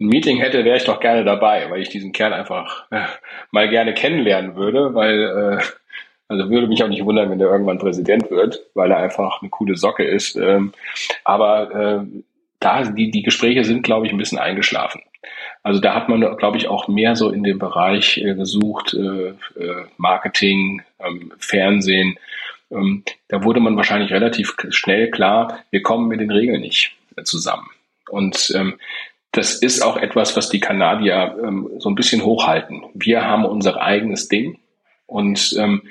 ein 0.00 0.06
Meeting 0.06 0.38
hätte, 0.38 0.64
wäre 0.64 0.76
ich 0.76 0.84
doch 0.84 1.00
gerne 1.00 1.24
dabei, 1.24 1.70
weil 1.70 1.82
ich 1.82 1.88
diesen 1.88 2.12
Kerl 2.12 2.32
einfach 2.32 2.84
äh, 2.90 3.00
mal 3.50 3.68
gerne 3.68 3.94
kennenlernen 3.94 4.54
würde, 4.54 4.94
weil 4.94 5.58
äh, 5.58 5.62
also 6.28 6.50
würde 6.50 6.66
mich 6.66 6.82
auch 6.82 6.88
nicht 6.88 7.04
wundern, 7.04 7.30
wenn 7.30 7.38
der 7.38 7.48
irgendwann 7.48 7.78
Präsident 7.78 8.30
wird, 8.30 8.60
weil 8.74 8.90
er 8.90 8.98
einfach 8.98 9.40
eine 9.40 9.50
coole 9.50 9.76
Socke 9.76 10.04
ist. 10.04 10.36
Ähm, 10.36 10.72
aber 11.24 11.74
äh, 11.74 12.22
da 12.60 12.82
die 12.82 13.10
die 13.10 13.22
Gespräche 13.22 13.64
sind, 13.64 13.82
glaube 13.82 14.06
ich, 14.06 14.12
ein 14.12 14.18
bisschen 14.18 14.38
eingeschlafen. 14.38 15.00
Also 15.62 15.80
da 15.80 15.94
hat 15.94 16.08
man, 16.08 16.20
glaube 16.36 16.58
ich, 16.58 16.68
auch 16.68 16.86
mehr 16.86 17.16
so 17.16 17.30
in 17.30 17.42
dem 17.42 17.58
Bereich 17.58 18.18
äh, 18.18 18.34
gesucht, 18.34 18.94
äh, 18.94 19.30
äh, 19.60 19.84
Marketing, 19.96 20.82
ähm, 21.00 21.32
Fernsehen. 21.38 22.18
Ähm, 22.70 23.04
da 23.28 23.42
wurde 23.42 23.60
man 23.60 23.76
wahrscheinlich 23.76 24.12
relativ 24.12 24.54
schnell 24.70 25.10
klar, 25.10 25.60
wir 25.70 25.82
kommen 25.82 26.08
mit 26.08 26.20
den 26.20 26.30
Regeln 26.30 26.60
nicht 26.60 26.96
äh, 27.16 27.22
zusammen. 27.22 27.68
Und 28.10 28.52
ähm, 28.54 28.78
das 29.32 29.54
ist 29.54 29.82
auch 29.82 29.96
etwas, 29.96 30.36
was 30.36 30.48
die 30.48 30.60
Kanadier 30.60 31.36
ähm, 31.44 31.70
so 31.78 31.88
ein 31.88 31.94
bisschen 31.94 32.24
hochhalten. 32.24 32.84
Wir 32.94 33.26
haben 33.26 33.44
unser 33.44 33.80
eigenes 33.80 34.28
Ding 34.28 34.58
und 35.06 35.54
ähm, 35.58 35.82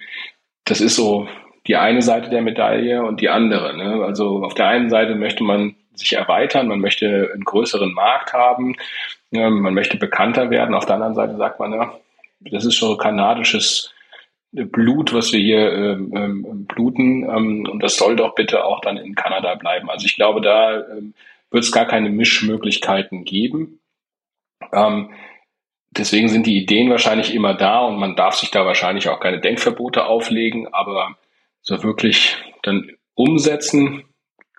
das 0.65 0.81
ist 0.81 0.95
so 0.95 1.27
die 1.67 1.75
eine 1.75 2.01
Seite 2.01 2.29
der 2.29 2.41
Medaille 2.41 3.03
und 3.03 3.21
die 3.21 3.29
andere. 3.29 3.75
Ne? 3.75 4.03
Also 4.03 4.43
auf 4.43 4.53
der 4.53 4.67
einen 4.67 4.89
Seite 4.89 5.15
möchte 5.15 5.43
man 5.43 5.75
sich 5.93 6.13
erweitern, 6.13 6.67
man 6.67 6.79
möchte 6.79 7.31
einen 7.33 7.43
größeren 7.43 7.93
Markt 7.93 8.33
haben, 8.33 8.75
ja, 9.31 9.49
man 9.49 9.73
möchte 9.73 9.97
bekannter 9.97 10.49
werden. 10.49 10.75
Auf 10.75 10.85
der 10.85 10.95
anderen 10.95 11.15
Seite 11.15 11.35
sagt 11.37 11.59
man, 11.59 11.73
ja, 11.73 11.93
das 12.39 12.65
ist 12.65 12.75
schon 12.75 12.97
kanadisches 12.97 13.93
Blut, 14.51 15.13
was 15.13 15.33
wir 15.33 15.39
hier 15.39 15.73
ähm, 15.73 16.13
ähm, 16.15 16.65
bluten 16.65 17.23
ähm, 17.23 17.67
und 17.69 17.83
das 17.83 17.97
soll 17.97 18.15
doch 18.15 18.33
bitte 18.33 18.63
auch 18.63 18.79
dann 18.81 18.97
in 18.97 19.15
Kanada 19.15 19.55
bleiben. 19.55 19.89
Also 19.89 20.05
ich 20.05 20.15
glaube, 20.15 20.41
da 20.41 20.77
ähm, 20.77 21.13
wird 21.51 21.63
es 21.63 21.71
gar 21.71 21.85
keine 21.85 22.09
Mischmöglichkeiten 22.09 23.23
geben. 23.23 23.79
Ähm, 24.73 25.11
deswegen 25.91 26.29
sind 26.29 26.45
die 26.45 26.57
Ideen 26.57 26.89
wahrscheinlich 26.89 27.33
immer 27.33 27.53
da 27.53 27.81
und 27.81 27.97
man 27.97 28.15
darf 28.15 28.35
sich 28.35 28.51
da 28.51 28.65
wahrscheinlich 28.65 29.09
auch 29.09 29.19
keine 29.19 29.39
Denkverbote 29.39 30.05
auflegen, 30.05 30.73
aber 30.73 31.17
so 31.61 31.83
wirklich 31.83 32.37
dann 32.63 32.91
umsetzen 33.13 34.03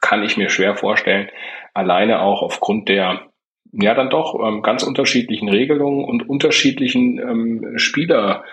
kann 0.00 0.22
ich 0.22 0.36
mir 0.36 0.50
schwer 0.50 0.76
vorstellen. 0.76 1.28
Alleine 1.74 2.22
auch 2.22 2.42
aufgrund 2.42 2.88
der 2.88 3.28
ja 3.72 3.94
dann 3.94 4.10
doch 4.10 4.34
ähm, 4.46 4.62
ganz 4.62 4.82
unterschiedlichen 4.82 5.48
Regelungen 5.48 6.04
und 6.04 6.28
unterschiedlichen 6.28 7.18
ähm, 7.18 7.78
Spieler, 7.78 8.44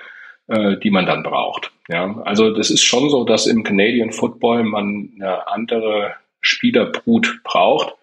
äh, 0.48 0.78
die 0.78 0.92
man 0.92 1.06
dann 1.06 1.24
braucht. 1.24 1.72
Ja, 1.88 2.22
also 2.26 2.52
das 2.52 2.70
ist 2.70 2.84
schon 2.84 3.10
so, 3.10 3.24
dass 3.24 3.48
im 3.48 3.64
Canadian 3.64 4.12
Football 4.12 4.64
man 4.64 5.12
eine 5.16 5.48
andere 5.48 6.16
Spielerbrut 6.42 7.42
braucht, 7.44 7.96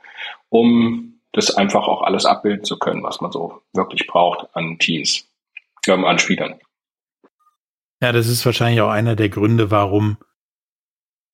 um 0.52 1.18
das 1.32 1.54
einfach 1.56 1.88
auch 1.88 2.02
alles 2.02 2.26
abbilden 2.26 2.64
zu 2.64 2.78
können, 2.78 3.02
was 3.02 3.22
man 3.22 3.32
so 3.32 3.62
wirklich 3.72 4.06
braucht 4.06 4.54
an 4.54 4.78
Teams, 4.78 5.26
ähm, 5.88 6.04
an 6.04 6.18
Spielern. 6.18 6.60
Ja, 8.02 8.12
das 8.12 8.28
ist 8.28 8.44
wahrscheinlich 8.44 8.82
auch 8.82 8.90
einer 8.90 9.16
der 9.16 9.30
Gründe, 9.30 9.70
warum 9.70 10.18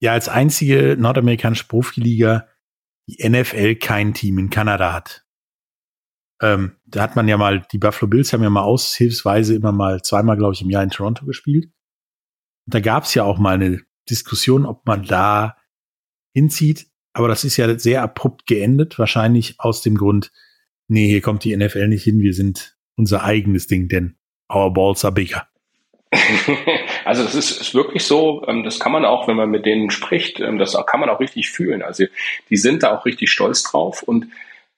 ja 0.00 0.12
als 0.12 0.28
einzige 0.28 0.96
nordamerikanische 0.96 1.66
Profiliga 1.66 2.46
die 3.08 3.28
NFL 3.28 3.74
kein 3.76 4.14
Team 4.14 4.38
in 4.38 4.50
Kanada 4.50 4.92
hat. 4.92 5.24
Ähm, 6.40 6.76
da 6.86 7.02
hat 7.02 7.16
man 7.16 7.26
ja 7.26 7.36
mal, 7.36 7.66
die 7.72 7.78
Buffalo 7.78 8.08
Bills 8.08 8.32
haben 8.32 8.44
ja 8.44 8.50
mal 8.50 8.62
aushilfsweise 8.62 9.56
immer 9.56 9.72
mal 9.72 10.00
zweimal, 10.02 10.36
glaube 10.36 10.54
ich, 10.54 10.62
im 10.62 10.70
Jahr 10.70 10.84
in 10.84 10.90
Toronto 10.90 11.26
gespielt. 11.26 11.64
Und 12.66 12.74
da 12.74 12.78
gab 12.78 13.02
es 13.02 13.14
ja 13.14 13.24
auch 13.24 13.38
mal 13.38 13.54
eine 13.54 13.82
Diskussion, 14.08 14.64
ob 14.64 14.86
man 14.86 15.02
da 15.02 15.56
hinzieht. 16.34 16.86
Aber 17.18 17.26
das 17.26 17.42
ist 17.42 17.56
ja 17.56 17.76
sehr 17.76 18.02
abrupt 18.02 18.46
geendet, 18.46 18.96
wahrscheinlich 18.96 19.56
aus 19.58 19.82
dem 19.82 19.96
Grund, 19.96 20.30
nee, 20.86 21.08
hier 21.08 21.20
kommt 21.20 21.42
die 21.42 21.56
NFL 21.56 21.88
nicht 21.88 22.04
hin, 22.04 22.20
wir 22.20 22.32
sind 22.32 22.76
unser 22.94 23.24
eigenes 23.24 23.66
Ding, 23.66 23.88
denn 23.88 24.14
our 24.48 24.72
balls 24.72 25.04
are 25.04 25.12
bigger. 25.12 25.48
Also 27.04 27.24
das 27.24 27.34
ist, 27.34 27.58
ist 27.58 27.74
wirklich 27.74 28.04
so, 28.04 28.44
ähm, 28.46 28.64
das 28.64 28.78
kann 28.78 28.92
man 28.92 29.06
auch, 29.06 29.28
wenn 29.28 29.36
man 29.36 29.48
mit 29.48 29.64
denen 29.64 29.90
spricht, 29.90 30.40
ähm, 30.40 30.58
das 30.58 30.76
kann 30.86 31.00
man 31.00 31.08
auch 31.08 31.20
richtig 31.20 31.48
fühlen. 31.48 31.80
Also 31.80 32.04
die 32.50 32.56
sind 32.58 32.82
da 32.82 32.94
auch 32.94 33.06
richtig 33.06 33.30
stolz 33.30 33.62
drauf 33.62 34.02
und 34.02 34.26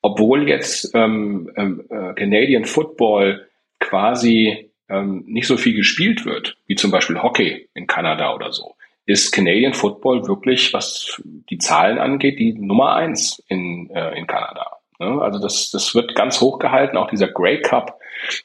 obwohl 0.00 0.48
jetzt 0.48 0.94
ähm, 0.94 1.50
ähm, 1.56 1.84
äh, 1.90 2.14
Canadian 2.14 2.66
Football 2.66 3.48
quasi 3.80 4.70
ähm, 4.88 5.24
nicht 5.26 5.48
so 5.48 5.56
viel 5.56 5.74
gespielt 5.74 6.24
wird, 6.24 6.56
wie 6.68 6.76
zum 6.76 6.92
Beispiel 6.92 7.20
Hockey 7.20 7.68
in 7.74 7.88
Kanada 7.88 8.32
oder 8.32 8.52
so, 8.52 8.76
ist 9.06 9.32
Canadian 9.32 9.74
Football 9.74 10.26
wirklich, 10.28 10.72
was 10.72 11.20
die 11.24 11.58
Zahlen 11.58 11.98
angeht, 11.98 12.38
die 12.38 12.52
Nummer 12.52 12.94
eins 12.94 13.42
in, 13.48 13.90
äh, 13.90 14.16
in 14.16 14.26
Kanada. 14.26 14.78
Ne? 14.98 15.20
Also 15.20 15.38
das, 15.38 15.70
das 15.70 15.94
wird 15.94 16.14
ganz 16.14 16.40
hoch 16.40 16.58
gehalten, 16.58 16.96
auch 16.96 17.10
dieser 17.10 17.28
Grey 17.28 17.60
Cup, 17.60 17.98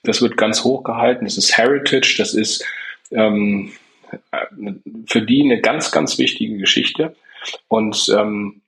das 0.04 0.22
wird 0.22 0.38
ganz 0.38 0.64
hoch 0.64 0.84
gehalten, 0.84 1.26
das 1.26 1.38
ist 1.38 1.58
Heritage, 1.58 2.16
das 2.18 2.34
ist 2.34 2.66
ähm, 3.12 3.74
für 5.08 5.22
die 5.22 5.44
eine 5.44 5.62
ganz, 5.62 5.92
ganz 5.92 6.18
wichtige 6.18 6.58
Geschichte. 6.58 7.16
Und 7.68 8.14
ähm, 8.18 8.62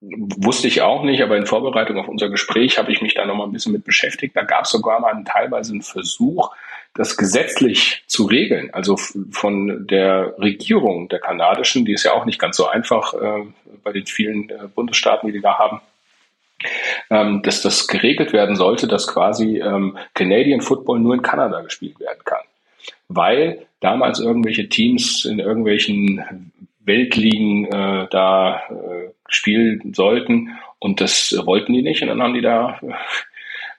wusste 0.00 0.68
ich 0.68 0.82
auch 0.82 1.02
nicht, 1.02 1.22
aber 1.22 1.36
in 1.36 1.46
Vorbereitung 1.46 1.98
auf 1.98 2.08
unser 2.08 2.28
Gespräch 2.28 2.78
habe 2.78 2.92
ich 2.92 3.02
mich 3.02 3.14
da 3.14 3.26
noch 3.26 3.34
mal 3.34 3.44
ein 3.44 3.52
bisschen 3.52 3.72
mit 3.72 3.84
beschäftigt. 3.84 4.36
Da 4.36 4.42
gab 4.42 4.64
es 4.64 4.70
sogar 4.70 5.00
mal 5.00 5.12
einen, 5.12 5.24
teilweise 5.24 5.72
einen 5.72 5.82
Versuch, 5.82 6.50
das 6.96 7.16
gesetzlich 7.16 8.02
zu 8.06 8.24
regeln, 8.24 8.70
also 8.72 8.96
von 9.30 9.86
der 9.86 10.34
Regierung 10.38 11.08
der 11.08 11.20
kanadischen, 11.20 11.84
die 11.84 11.92
ist 11.92 12.04
ja 12.04 12.12
auch 12.12 12.24
nicht 12.24 12.38
ganz 12.38 12.56
so 12.56 12.66
einfach 12.66 13.14
äh, 13.14 13.44
bei 13.82 13.92
den 13.92 14.06
vielen 14.06 14.50
äh, 14.50 14.68
Bundesstaaten, 14.74 15.26
die 15.26 15.32
die 15.32 15.42
da 15.42 15.58
haben, 15.58 15.80
ähm, 17.10 17.42
dass 17.42 17.62
das 17.62 17.86
geregelt 17.86 18.32
werden 18.32 18.56
sollte, 18.56 18.88
dass 18.88 19.06
quasi 19.06 19.58
ähm, 19.58 19.98
Canadian 20.14 20.60
Football 20.60 21.00
nur 21.00 21.14
in 21.14 21.22
Kanada 21.22 21.60
gespielt 21.60 22.00
werden 22.00 22.22
kann 22.24 22.40
weil 23.08 23.66
damals 23.80 24.20
irgendwelche 24.20 24.68
Teams 24.68 25.24
in 25.24 25.38
irgendwelchen 25.38 26.52
Weltligen 26.80 27.66
äh, 27.66 28.06
da 28.10 28.62
äh, 28.68 29.10
spielen 29.28 29.92
sollten 29.94 30.50
und 30.78 31.00
das 31.00 31.34
wollten 31.44 31.72
die 31.72 31.82
nicht 31.82 32.02
und 32.02 32.08
dann 32.08 32.22
haben 32.22 32.34
die 32.34 32.42
da 32.42 32.78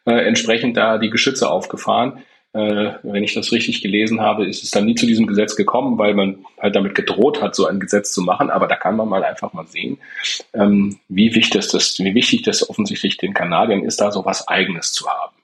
äh, 0.05 0.11
entsprechend 0.11 0.77
da 0.77 0.97
die 0.97 1.09
Geschütze 1.09 1.49
aufgefahren. 1.49 2.23
Äh, 2.57 2.93
wenn 3.03 3.23
ich 3.23 3.35
das 3.35 3.51
richtig 3.51 3.83
gelesen 3.83 4.19
habe, 4.19 4.47
ist 4.47 4.63
es 4.63 4.71
dann 4.71 4.85
nie 4.85 4.95
zu 4.95 5.05
diesem 5.05 5.27
Gesetz 5.27 5.55
gekommen, 5.55 5.99
weil 5.99 6.15
man 6.15 6.39
halt 6.59 6.75
damit 6.75 6.95
gedroht 6.95 7.39
hat, 7.39 7.53
so 7.55 7.67
ein 7.67 7.79
Gesetz 7.79 8.13
zu 8.13 8.21
machen. 8.23 8.49
Aber 8.49 8.67
da 8.67 8.75
kann 8.75 8.95
man 8.95 9.07
mal 9.07 9.23
einfach 9.23 9.53
mal 9.53 9.67
sehen, 9.67 9.99
ähm, 10.55 10.97
wie 11.07 11.35
wichtig 11.35 11.67
das, 11.67 11.99
wie 11.99 12.15
wichtig 12.15 12.41
das 12.41 12.67
offensichtlich 12.67 13.17
den 13.17 13.35
Kanadiern 13.35 13.83
ist, 13.83 14.01
da 14.01 14.11
so 14.11 14.25
was 14.25 14.47
Eigenes 14.47 14.91
zu 14.91 15.07
haben. 15.07 15.35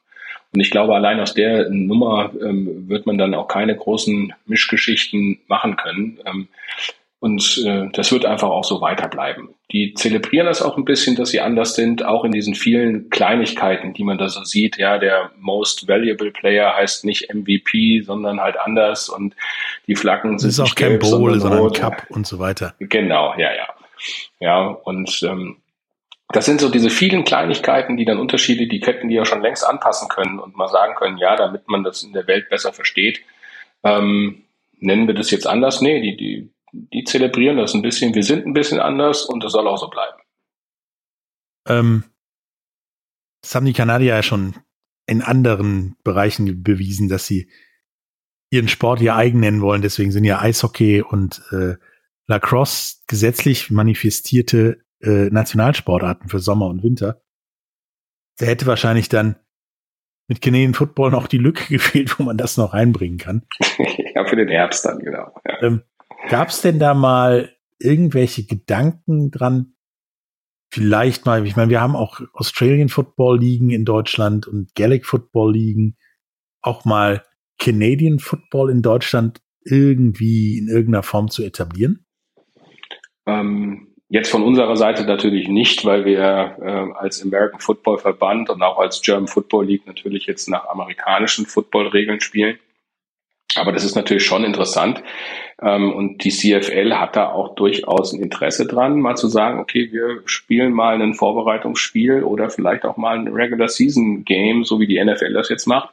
Und 0.54 0.60
ich 0.60 0.71
glaube, 0.71 0.95
allein 0.95 1.19
aus 1.19 1.36
der 1.36 1.69
Nummer 1.69 2.32
ähm, 2.41 2.89
wird 2.89 3.06
man 3.06 3.19
dann 3.19 3.36
auch 3.36 3.47
keine 3.47 3.76
großen 3.76 4.34
Mischgeschichten 4.47 5.39
machen 5.47 5.76
können. 5.76 6.19
Ähm, 6.26 6.47
und 7.23 7.63
äh, 7.65 7.88
das 7.93 8.12
wird 8.12 8.25
einfach 8.25 8.49
auch 8.49 8.65
so 8.65 8.81
weiterbleiben. 8.81 9.55
Die 9.71 9.93
zelebrieren 9.93 10.45
das 10.45 10.62
auch 10.62 10.75
ein 10.75 10.83
bisschen, 10.83 11.15
dass 11.15 11.29
sie 11.29 11.39
anders 11.39 11.73
sind, 11.73 12.03
auch 12.03 12.25
in 12.25 12.33
diesen 12.33 12.53
vielen 12.53 13.09
Kleinigkeiten, 13.09 13.93
die 13.93 14.03
man 14.03 14.17
da 14.17 14.27
so 14.27 14.43
sieht. 14.43 14.77
Ja, 14.77 14.97
der 14.97 15.31
Most 15.39 15.88
Valuable 15.88 16.31
Player 16.31 16.75
heißt 16.75 17.05
nicht 17.05 17.33
MVP, 17.33 18.01
sondern 18.01 18.41
halt 18.41 18.59
anders 18.59 19.07
und 19.07 19.38
die 19.88 19.95
Flaggen 19.95 20.38
sind 20.38 20.49
das 20.49 20.59
ist 20.59 20.71
auch 20.71 20.75
kein 20.75 20.99
Bowl, 20.99 21.39
sondern 21.39 21.71
Cup 21.71 22.07
und 22.09 22.27
so 22.27 22.39
weiter. 22.39 22.75
Genau, 22.79 23.33
ja, 23.38 23.53
ja. 23.55 23.69
Ja, 24.41 24.65
und 24.67 25.23
ähm, 25.23 25.55
das 26.27 26.45
sind 26.45 26.59
so 26.59 26.67
diese 26.67 26.89
vielen 26.89 27.23
Kleinigkeiten, 27.23 27.95
die 27.95 28.03
dann 28.03 28.19
Unterschiede, 28.19 28.67
die 28.67 28.81
Ketten, 28.81 29.07
die 29.07 29.15
ja 29.15 29.23
schon 29.23 29.41
längst 29.41 29.65
anpassen 29.65 30.09
können 30.09 30.39
und 30.39 30.57
mal 30.57 30.67
sagen 30.67 30.95
können, 30.95 31.17
ja, 31.17 31.38
damit 31.38 31.69
man 31.69 31.86
das 31.86 32.03
in 32.03 32.12
der 32.12 32.27
Welt 32.27 32.49
besser 32.49 32.73
versteht, 32.73 33.21
ähm, 33.86 34.43
nennen 34.81 35.07
wir 35.07 35.15
das 35.15 35.31
jetzt 35.31 35.47
anders? 35.47 35.79
Nee, 35.79 36.01
die, 36.01 36.17
die, 36.17 36.49
die 36.73 37.03
zelebrieren 37.03 37.57
das 37.57 37.73
ein 37.73 37.81
bisschen. 37.81 38.15
Wir 38.15 38.23
sind 38.23 38.45
ein 38.45 38.53
bisschen 38.53 38.79
anders 38.79 39.25
und 39.25 39.43
das 39.43 39.51
soll 39.51 39.67
auch 39.67 39.77
so 39.77 39.89
bleiben. 39.89 40.17
Ähm, 41.67 42.03
das 43.41 43.55
haben 43.55 43.65
die 43.65 43.73
Kanadier 43.73 44.15
ja 44.15 44.23
schon 44.23 44.55
in 45.05 45.21
anderen 45.21 45.95
Bereichen 46.03 46.63
bewiesen, 46.63 47.09
dass 47.09 47.27
sie 47.27 47.49
ihren 48.49 48.67
Sport 48.67 49.01
ihr 49.01 49.15
eigen 49.15 49.39
nennen 49.39 49.62
wollen. 49.62 49.81
Deswegen 49.81 50.12
sind 50.12 50.23
ja 50.23 50.39
Eishockey 50.39 51.01
und 51.01 51.41
äh, 51.51 51.75
Lacrosse 52.27 52.97
gesetzlich 53.07 53.69
manifestierte 53.69 54.83
äh, 55.01 55.29
Nationalsportarten 55.29 56.29
für 56.29 56.39
Sommer 56.39 56.67
und 56.67 56.83
Winter. 56.83 57.21
Der 58.39 58.47
hätte 58.47 58.65
wahrscheinlich 58.65 59.09
dann 59.09 59.36
mit 60.27 60.41
Canadian 60.41 60.73
Football 60.73 61.12
noch 61.12 61.27
die 61.27 61.38
Lücke 61.38 61.65
gefehlt, 61.69 62.17
wo 62.17 62.23
man 62.23 62.38
das 62.38 62.57
noch 62.57 62.73
reinbringen 62.73 63.17
kann. 63.17 63.45
ja, 64.15 64.25
für 64.25 64.36
den 64.36 64.47
Herbst 64.47 64.86
dann, 64.86 64.99
genau. 64.99 65.33
Ja. 65.45 65.62
Ähm, 65.62 65.83
Gab 66.29 66.49
es 66.49 66.62
denn 66.62 66.79
da 66.79 66.93
mal 66.93 67.55
irgendwelche 67.79 68.45
Gedanken 68.45 69.31
dran? 69.31 69.73
Vielleicht 70.71 71.25
mal, 71.25 71.45
ich 71.45 71.55
meine, 71.55 71.69
wir 71.69 71.81
haben 71.81 71.95
auch 71.95 72.21
Australian 72.33 72.89
Football 72.89 73.39
Ligen 73.39 73.69
in 73.69 73.86
Deutschland 73.86 74.47
und 74.47 74.73
Gaelic 74.75 75.05
Football 75.05 75.53
Ligen. 75.53 75.97
auch 76.62 76.86
mal 76.86 77.23
Canadian 77.59 78.19
Football 78.19 78.69
in 78.71 78.81
Deutschland 78.81 79.41
irgendwie 79.65 80.57
in 80.57 80.69
irgendeiner 80.69 81.03
Form 81.03 81.29
zu 81.29 81.43
etablieren? 81.43 82.05
Ähm, 83.25 83.93
jetzt 84.09 84.31
von 84.31 84.43
unserer 84.43 84.75
Seite 84.75 85.05
natürlich 85.05 85.47
nicht, 85.47 85.86
weil 85.86 86.05
wir 86.05 86.57
äh, 86.62 86.97
als 86.97 87.21
American 87.21 87.59
Football 87.59 87.99
Verband 87.99 88.49
und 88.49 88.62
auch 88.62 88.79
als 88.79 89.01
German 89.01 89.27
Football 89.27 89.65
League 89.67 89.86
natürlich 89.86 90.25
jetzt 90.25 90.49
nach 90.49 90.65
amerikanischen 90.67 91.45
Football-Regeln 91.45 92.19
spielen. 92.19 92.57
Aber 93.56 93.71
das 93.71 93.84
ist 93.84 93.95
natürlich 93.95 94.25
schon 94.25 94.43
interessant. 94.43 95.03
Ähm, 95.62 95.93
und 95.93 96.23
die 96.23 96.32
CFL 96.32 96.93
hat 96.95 97.15
da 97.15 97.29
auch 97.29 97.56
durchaus 97.56 98.13
ein 98.13 98.21
Interesse 98.21 98.65
dran, 98.65 98.99
mal 98.99 99.15
zu 99.15 99.27
sagen, 99.27 99.60
okay, 99.60 99.91
wir 99.91 100.21
spielen 100.25 100.73
mal 100.73 101.01
ein 101.01 101.13
Vorbereitungsspiel 101.13 102.23
oder 102.23 102.49
vielleicht 102.49 102.86
auch 102.86 102.97
mal 102.97 103.17
ein 103.17 103.27
Regular 103.27 103.69
Season 103.69 104.25
Game, 104.25 104.63
so 104.63 104.79
wie 104.79 104.88
die 104.88 105.03
NFL 105.03 105.34
das 105.34 105.49
jetzt 105.49 105.67
macht, 105.67 105.89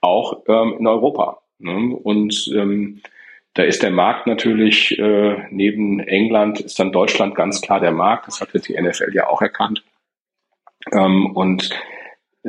auch 0.00 0.42
ähm, 0.48 0.76
in 0.78 0.86
Europa. 0.86 1.40
Ne? 1.58 1.96
Und 1.96 2.50
ähm, 2.54 3.00
da 3.54 3.62
ist 3.62 3.82
der 3.82 3.90
Markt 3.90 4.26
natürlich, 4.26 4.98
äh, 4.98 5.46
neben 5.50 6.00
England 6.00 6.60
ist 6.60 6.78
dann 6.78 6.92
Deutschland 6.92 7.34
ganz 7.34 7.62
klar 7.62 7.80
der 7.80 7.92
Markt. 7.92 8.26
Das 8.26 8.40
hat 8.40 8.52
jetzt 8.52 8.68
die 8.68 8.78
NFL 8.78 9.14
ja 9.14 9.28
auch 9.28 9.40
erkannt. 9.40 9.82
Und 10.92 11.70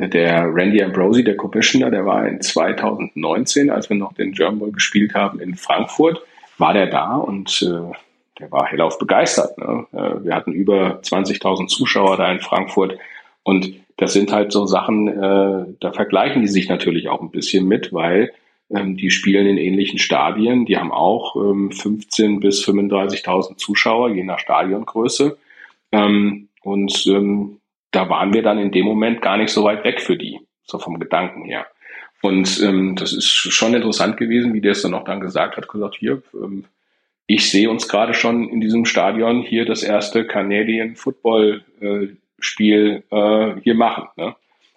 der 0.06 0.54
Randy 0.54 0.82
Ambrosi, 0.82 1.24
der 1.24 1.36
Commissioner, 1.36 1.90
der 1.90 2.06
war 2.06 2.26
in 2.26 2.40
2019, 2.40 3.68
als 3.68 3.88
wir 3.90 3.96
noch 3.96 4.12
den 4.12 4.32
German 4.32 4.60
Bowl 4.60 4.72
gespielt 4.72 5.14
haben 5.14 5.40
in 5.40 5.56
Frankfurt, 5.56 6.20
war 6.56 6.72
der 6.72 6.86
da 6.86 7.16
und 7.16 7.62
äh, 7.62 7.92
der 8.38 8.52
war 8.52 8.66
hellauf 8.66 8.98
begeistert. 8.98 9.58
Ne? 9.58 9.86
Äh, 9.92 10.24
wir 10.24 10.34
hatten 10.34 10.52
über 10.52 11.00
20.000 11.00 11.66
Zuschauer 11.66 12.16
da 12.16 12.30
in 12.30 12.40
Frankfurt 12.40 12.96
und 13.42 13.72
das 13.96 14.12
sind 14.12 14.32
halt 14.32 14.52
so 14.52 14.66
Sachen, 14.66 15.08
äh, 15.08 15.66
da 15.80 15.92
vergleichen 15.92 16.42
die 16.42 16.48
sich 16.48 16.68
natürlich 16.68 17.08
auch 17.08 17.20
ein 17.20 17.32
bisschen 17.32 17.66
mit, 17.66 17.92
weil 17.92 18.32
ähm, 18.70 18.96
die 18.96 19.10
spielen 19.10 19.46
in 19.46 19.58
ähnlichen 19.58 19.98
Stadien, 19.98 20.66
die 20.66 20.76
haben 20.76 20.92
auch 20.92 21.34
ähm, 21.34 21.72
15 21.72 22.38
bis 22.38 22.64
35.000 22.64 23.56
Zuschauer, 23.56 24.10
je 24.10 24.22
nach 24.22 24.38
Stadiongröße. 24.38 25.36
Ähm, 25.90 26.48
und 26.62 27.06
ähm, 27.08 27.58
da 27.90 28.08
waren 28.08 28.32
wir 28.32 28.42
dann 28.42 28.58
in 28.58 28.70
dem 28.70 28.84
Moment 28.84 29.22
gar 29.22 29.36
nicht 29.36 29.50
so 29.50 29.64
weit 29.64 29.84
weg 29.84 30.00
für 30.00 30.16
die, 30.16 30.40
so 30.64 30.78
vom 30.78 30.98
Gedanken 30.98 31.44
her. 31.44 31.66
Und 32.20 32.60
ähm, 32.62 32.96
das 32.96 33.12
ist 33.12 33.26
schon 33.26 33.74
interessant 33.74 34.16
gewesen, 34.16 34.52
wie 34.52 34.60
der 34.60 34.72
es 34.72 34.82
dann 34.82 34.94
auch 34.94 35.04
dann 35.04 35.20
gesagt 35.20 35.56
hat, 35.56 35.68
gesagt, 35.68 35.96
hier, 35.96 36.22
ähm, 36.34 36.64
ich 37.26 37.50
sehe 37.50 37.70
uns 37.70 37.88
gerade 37.88 38.14
schon 38.14 38.48
in 38.48 38.60
diesem 38.60 38.84
Stadion 38.86 39.42
hier 39.42 39.64
das 39.64 39.82
erste 39.82 40.26
Canadian 40.26 40.96
Football 40.96 41.62
äh, 41.80 42.08
Spiel 42.40 43.04
äh, 43.10 43.60
hier 43.62 43.74
machen. 43.74 44.08
Ne? 44.16 44.34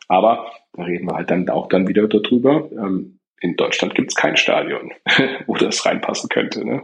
Aber 0.07 0.51
da 0.73 0.83
reden 0.83 1.07
wir 1.07 1.15
halt 1.15 1.31
dann 1.31 1.49
auch 1.49 1.69
dann 1.69 1.87
wieder 1.87 2.07
darüber. 2.07 2.69
Ähm, 2.71 3.19
in 3.39 3.55
Deutschland 3.55 3.95
gibt 3.95 4.11
es 4.11 4.15
kein 4.15 4.37
Stadion, 4.37 4.91
wo 5.47 5.55
das 5.55 5.85
reinpassen 5.85 6.29
könnte. 6.29 6.65
Ne? 6.65 6.83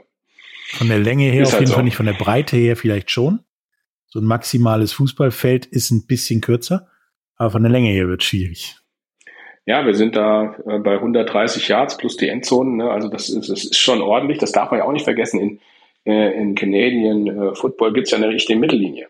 Von 0.69 0.87
der 0.87 0.99
Länge 0.99 1.25
her 1.25 1.43
ist 1.43 1.49
auf 1.49 1.53
halt 1.53 1.61
jeden 1.61 1.69
so. 1.69 1.75
Fall 1.75 1.83
nicht, 1.83 1.95
von 1.95 2.05
der 2.05 2.13
Breite 2.13 2.55
her 2.57 2.75
vielleicht 2.75 3.11
schon. 3.11 3.39
So 4.07 4.19
ein 4.19 4.25
maximales 4.25 4.93
Fußballfeld 4.93 5.65
ist 5.65 5.91
ein 5.91 6.07
bisschen 6.07 6.41
kürzer, 6.41 6.87
aber 7.35 7.51
von 7.51 7.63
der 7.63 7.71
Länge 7.71 7.89
her 7.89 8.07
wird 8.07 8.21
es 8.21 8.27
schwierig. 8.27 8.77
Ja, 9.65 9.85
wir 9.85 9.93
sind 9.93 10.15
da 10.15 10.55
äh, 10.65 10.79
bei 10.79 10.93
130 10.93 11.67
Yards 11.67 11.97
plus 11.97 12.15
die 12.15 12.29
Endzonen. 12.29 12.77
Ne? 12.77 12.89
Also 12.89 13.09
das 13.09 13.29
ist, 13.29 13.49
das 13.49 13.65
ist 13.65 13.77
schon 13.77 14.01
ordentlich. 14.01 14.37
Das 14.37 14.53
darf 14.53 14.71
man 14.71 14.79
ja 14.79 14.85
auch 14.85 14.93
nicht 14.93 15.03
vergessen. 15.03 15.41
In, 15.41 15.59
äh, 16.05 16.31
in 16.39 16.55
Canadian 16.55 17.27
äh, 17.27 17.53
Football 17.53 17.91
gibt 17.91 18.07
es 18.07 18.11
ja 18.11 18.17
eine 18.17 18.29
richtige 18.29 18.57
Mittellinie. 18.57 19.09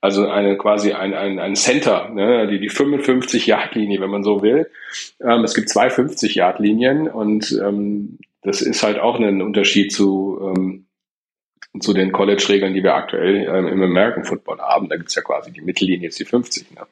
Also 0.00 0.28
eine 0.28 0.58
quasi 0.58 0.92
ein, 0.92 1.14
ein, 1.14 1.38
ein 1.38 1.54
Center, 1.54 2.10
ne? 2.10 2.48
die, 2.48 2.58
die 2.58 2.70
55-Yard-Linie, 2.70 4.00
wenn 4.00 4.10
man 4.10 4.24
so 4.24 4.42
will. 4.42 4.68
Ähm, 5.22 5.44
es 5.44 5.54
gibt 5.54 5.70
zwei 5.70 5.86
50-Yard-Linien 5.86 7.08
und 7.08 7.58
ähm, 7.64 8.18
das 8.42 8.62
ist 8.62 8.82
halt 8.82 8.98
auch 8.98 9.18
ein 9.18 9.40
Unterschied 9.40 9.92
zu 9.92 10.38
ähm, 10.42 10.86
zu 11.80 11.92
den 11.92 12.12
College-Regeln, 12.12 12.74
die 12.74 12.82
wir 12.82 12.94
aktuell 12.94 13.48
ähm, 13.48 13.66
im 13.66 13.82
American 13.82 14.24
Football 14.24 14.58
haben. 14.60 14.88
Da 14.88 14.96
gibt's 14.96 15.14
ja 15.14 15.22
quasi 15.22 15.52
die 15.52 15.60
Mittellinie, 15.60 16.04
jetzt 16.04 16.20
die 16.20 16.24
50. 16.24 16.72
Ne? 16.72 16.86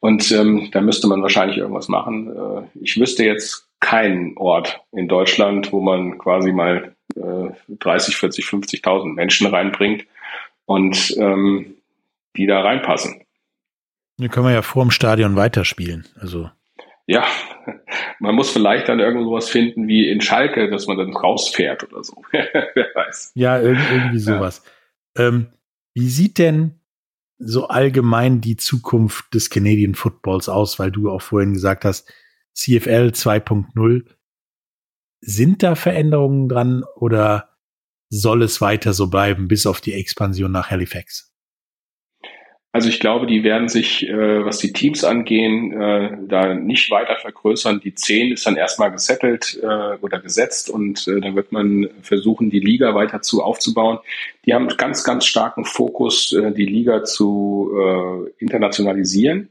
Und 0.00 0.30
ähm, 0.32 0.68
da 0.72 0.80
müsste 0.80 1.06
man 1.06 1.22
wahrscheinlich 1.22 1.58
irgendwas 1.58 1.88
machen. 1.88 2.28
Äh, 2.36 2.62
ich 2.82 2.98
wüsste 2.98 3.24
jetzt 3.24 3.68
keinen 3.80 4.36
Ort 4.36 4.80
in 4.92 5.08
Deutschland, 5.08 5.72
wo 5.72 5.80
man 5.80 6.18
quasi 6.18 6.52
mal 6.52 6.94
äh, 7.16 7.50
30, 7.68 8.16
40, 8.16 8.44
50.000 8.44 9.14
Menschen 9.14 9.46
reinbringt 9.46 10.04
und 10.66 11.16
ähm, 11.18 11.76
die 12.36 12.46
da 12.46 12.60
reinpassen. 12.60 13.22
Dann 14.18 14.30
können 14.30 14.46
wir 14.46 14.52
ja 14.52 14.62
vor 14.62 14.84
dem 14.84 14.90
Stadion 14.90 15.36
weiterspielen. 15.36 16.06
Also 16.20 16.50
ja, 17.06 17.26
man 18.18 18.34
muss 18.34 18.50
vielleicht 18.50 18.88
dann 18.88 19.00
irgendwas 19.00 19.48
finden 19.50 19.88
wie 19.88 20.08
in 20.08 20.20
Schalke, 20.20 20.70
dass 20.70 20.86
man 20.86 20.96
dann 20.96 21.14
rausfährt 21.14 21.84
oder 21.84 22.02
so. 22.02 22.22
Wer 22.30 22.88
weiß. 22.94 23.32
Ja, 23.34 23.60
irgendwie 23.60 24.18
sowas. 24.18 24.62
Ja. 25.16 25.28
Ähm, 25.28 25.48
wie 25.94 26.08
sieht 26.08 26.38
denn 26.38 26.80
so 27.38 27.68
allgemein 27.68 28.40
die 28.40 28.56
Zukunft 28.56 29.34
des 29.34 29.50
Canadian 29.50 29.94
Footballs 29.94 30.48
aus, 30.48 30.78
weil 30.78 30.90
du 30.90 31.10
auch 31.10 31.22
vorhin 31.22 31.52
gesagt 31.52 31.84
hast, 31.84 32.10
CFL 32.54 33.10
2.0. 33.12 34.04
Sind 35.20 35.62
da 35.62 35.74
Veränderungen 35.74 36.48
dran 36.48 36.84
oder 36.96 37.56
soll 38.10 38.42
es 38.42 38.60
weiter 38.60 38.92
so 38.92 39.08
bleiben 39.08 39.48
bis 39.48 39.66
auf 39.66 39.80
die 39.80 39.94
Expansion 39.94 40.52
nach 40.52 40.70
Halifax? 40.70 41.33
Also 42.74 42.88
ich 42.88 42.98
glaube, 42.98 43.28
die 43.28 43.44
werden 43.44 43.68
sich, 43.68 44.08
äh, 44.08 44.44
was 44.44 44.58
die 44.58 44.72
Teams 44.72 45.04
angehen, 45.04 45.80
äh, 45.80 46.18
da 46.26 46.54
nicht 46.54 46.90
weiter 46.90 47.14
vergrößern. 47.14 47.78
Die 47.78 47.94
10 47.94 48.32
ist 48.32 48.48
dann 48.48 48.56
erstmal 48.56 48.90
gesettelt 48.90 49.60
äh, 49.62 49.96
oder 50.00 50.18
gesetzt 50.18 50.70
und 50.70 51.06
äh, 51.06 51.20
dann 51.20 51.36
wird 51.36 51.52
man 51.52 51.88
versuchen, 52.02 52.50
die 52.50 52.58
Liga 52.58 52.92
weiter 52.96 53.22
zu 53.22 53.44
aufzubauen. 53.44 54.00
Die 54.44 54.54
haben 54.54 54.66
ganz, 54.66 55.04
ganz 55.04 55.24
starken 55.24 55.64
Fokus, 55.64 56.32
äh, 56.32 56.50
die 56.50 56.66
Liga 56.66 57.04
zu 57.04 57.70
äh, 57.78 58.42
internationalisieren. 58.42 59.50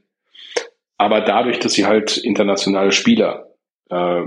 Aber 0.98 1.22
dadurch, 1.22 1.60
dass 1.60 1.76
sie 1.76 1.86
halt 1.86 2.18
internationale 2.18 2.92
Spieler 2.92 3.54
äh, 3.90 4.24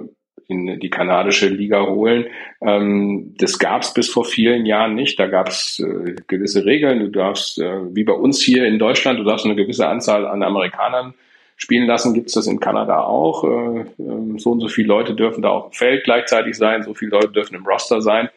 in 0.48 0.78
die 0.78 0.90
kanadische 0.90 1.48
Liga 1.48 1.82
holen. 1.86 2.26
Ähm, 2.60 3.34
das 3.38 3.58
gab 3.58 3.82
es 3.82 3.92
bis 3.92 4.08
vor 4.08 4.24
vielen 4.24 4.66
Jahren 4.66 4.94
nicht. 4.94 5.18
Da 5.18 5.26
gab 5.26 5.48
es 5.48 5.80
äh, 5.80 6.14
gewisse 6.26 6.64
Regeln. 6.64 7.00
Du 7.00 7.08
darfst, 7.08 7.58
äh, 7.58 7.94
wie 7.94 8.04
bei 8.04 8.12
uns 8.12 8.40
hier 8.42 8.66
in 8.66 8.78
Deutschland, 8.78 9.18
du 9.18 9.24
darfst 9.24 9.44
eine 9.44 9.56
gewisse 9.56 9.88
Anzahl 9.88 10.26
an 10.26 10.42
Amerikanern 10.42 11.14
spielen 11.56 11.86
lassen. 11.86 12.14
Gibt 12.14 12.28
es 12.28 12.34
das 12.34 12.46
in 12.46 12.60
Kanada 12.60 13.00
auch? 13.00 13.44
Äh, 13.44 13.84
ähm, 13.98 14.38
so 14.38 14.52
und 14.52 14.60
so 14.60 14.68
viele 14.68 14.88
Leute 14.88 15.14
dürfen 15.14 15.42
da 15.42 15.50
auf 15.50 15.70
dem 15.70 15.72
Feld 15.72 16.04
gleichzeitig 16.04 16.56
sein. 16.56 16.82
So 16.82 16.94
viele 16.94 17.12
Leute 17.12 17.28
dürfen 17.28 17.56
im 17.56 17.66
Roster 17.66 18.00
sein. 18.00 18.28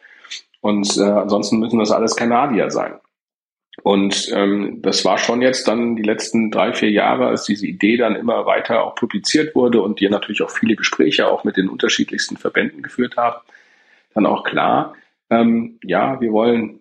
Und 0.60 0.96
äh, 0.98 1.02
ansonsten 1.02 1.58
müssen 1.58 1.78
das 1.78 1.92
alles 1.92 2.16
Kanadier 2.16 2.70
sein. 2.70 2.94
Und 3.82 4.30
ähm, 4.34 4.82
das 4.82 5.04
war 5.04 5.18
schon 5.18 5.42
jetzt 5.42 5.66
dann 5.66 5.96
die 5.96 6.02
letzten 6.02 6.50
drei, 6.50 6.72
vier 6.72 6.90
Jahre, 6.90 7.26
als 7.26 7.44
diese 7.44 7.66
Idee 7.66 7.96
dann 7.96 8.16
immer 8.16 8.46
weiter 8.46 8.84
auch 8.84 8.94
publiziert 8.94 9.54
wurde 9.54 9.80
und 9.80 10.00
die 10.00 10.08
natürlich 10.08 10.42
auch 10.42 10.50
viele 10.50 10.76
Gespräche 10.76 11.28
auch 11.28 11.44
mit 11.44 11.56
den 11.56 11.68
unterschiedlichsten 11.68 12.36
Verbänden 12.36 12.82
geführt 12.82 13.16
haben, 13.16 13.40
dann 14.14 14.26
auch 14.26 14.44
klar, 14.44 14.94
ähm, 15.30 15.78
ja, 15.82 16.20
wir 16.20 16.32
wollen 16.32 16.80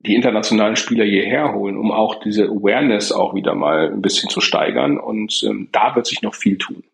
die 0.00 0.14
internationalen 0.14 0.76
Spieler 0.76 1.04
hierher 1.04 1.52
holen, 1.54 1.76
um 1.76 1.90
auch 1.90 2.20
diese 2.20 2.44
Awareness 2.44 3.12
auch 3.12 3.34
wieder 3.34 3.54
mal 3.54 3.92
ein 3.92 4.02
bisschen 4.02 4.30
zu 4.30 4.40
steigern. 4.40 4.98
Und 4.98 5.42
ähm, 5.44 5.68
da 5.72 5.94
wird 5.96 6.06
sich 6.06 6.22
noch 6.22 6.34
viel 6.34 6.56
tun. 6.56 6.84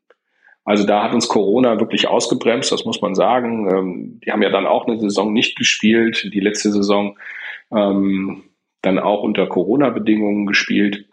Also 0.64 0.87
da 0.87 1.02
hat 1.02 1.12
uns 1.12 1.28
Corona 1.28 1.78
wirklich 1.78 2.08
ausgebremst, 2.08 2.72
das 2.72 2.87
muss 2.87 3.02
man 3.02 3.14
sagen. 3.14 3.70
Ähm, 3.70 4.20
die 4.24 4.32
haben 4.32 4.42
ja 4.42 4.48
dann 4.48 4.66
auch 4.66 4.87
eine 4.87 4.98
Saison 4.98 5.32
nicht 5.32 5.56
gespielt, 5.56 6.30
die 6.32 6.40
letzte 6.40 6.72
Saison. 6.72 7.18
Ähm, 7.70 8.44
dann 8.85 8.99
auch 8.99 9.23
unter 9.23 9.47
Corona-Bedingungen 9.47 10.47
gespielt. 10.47 11.07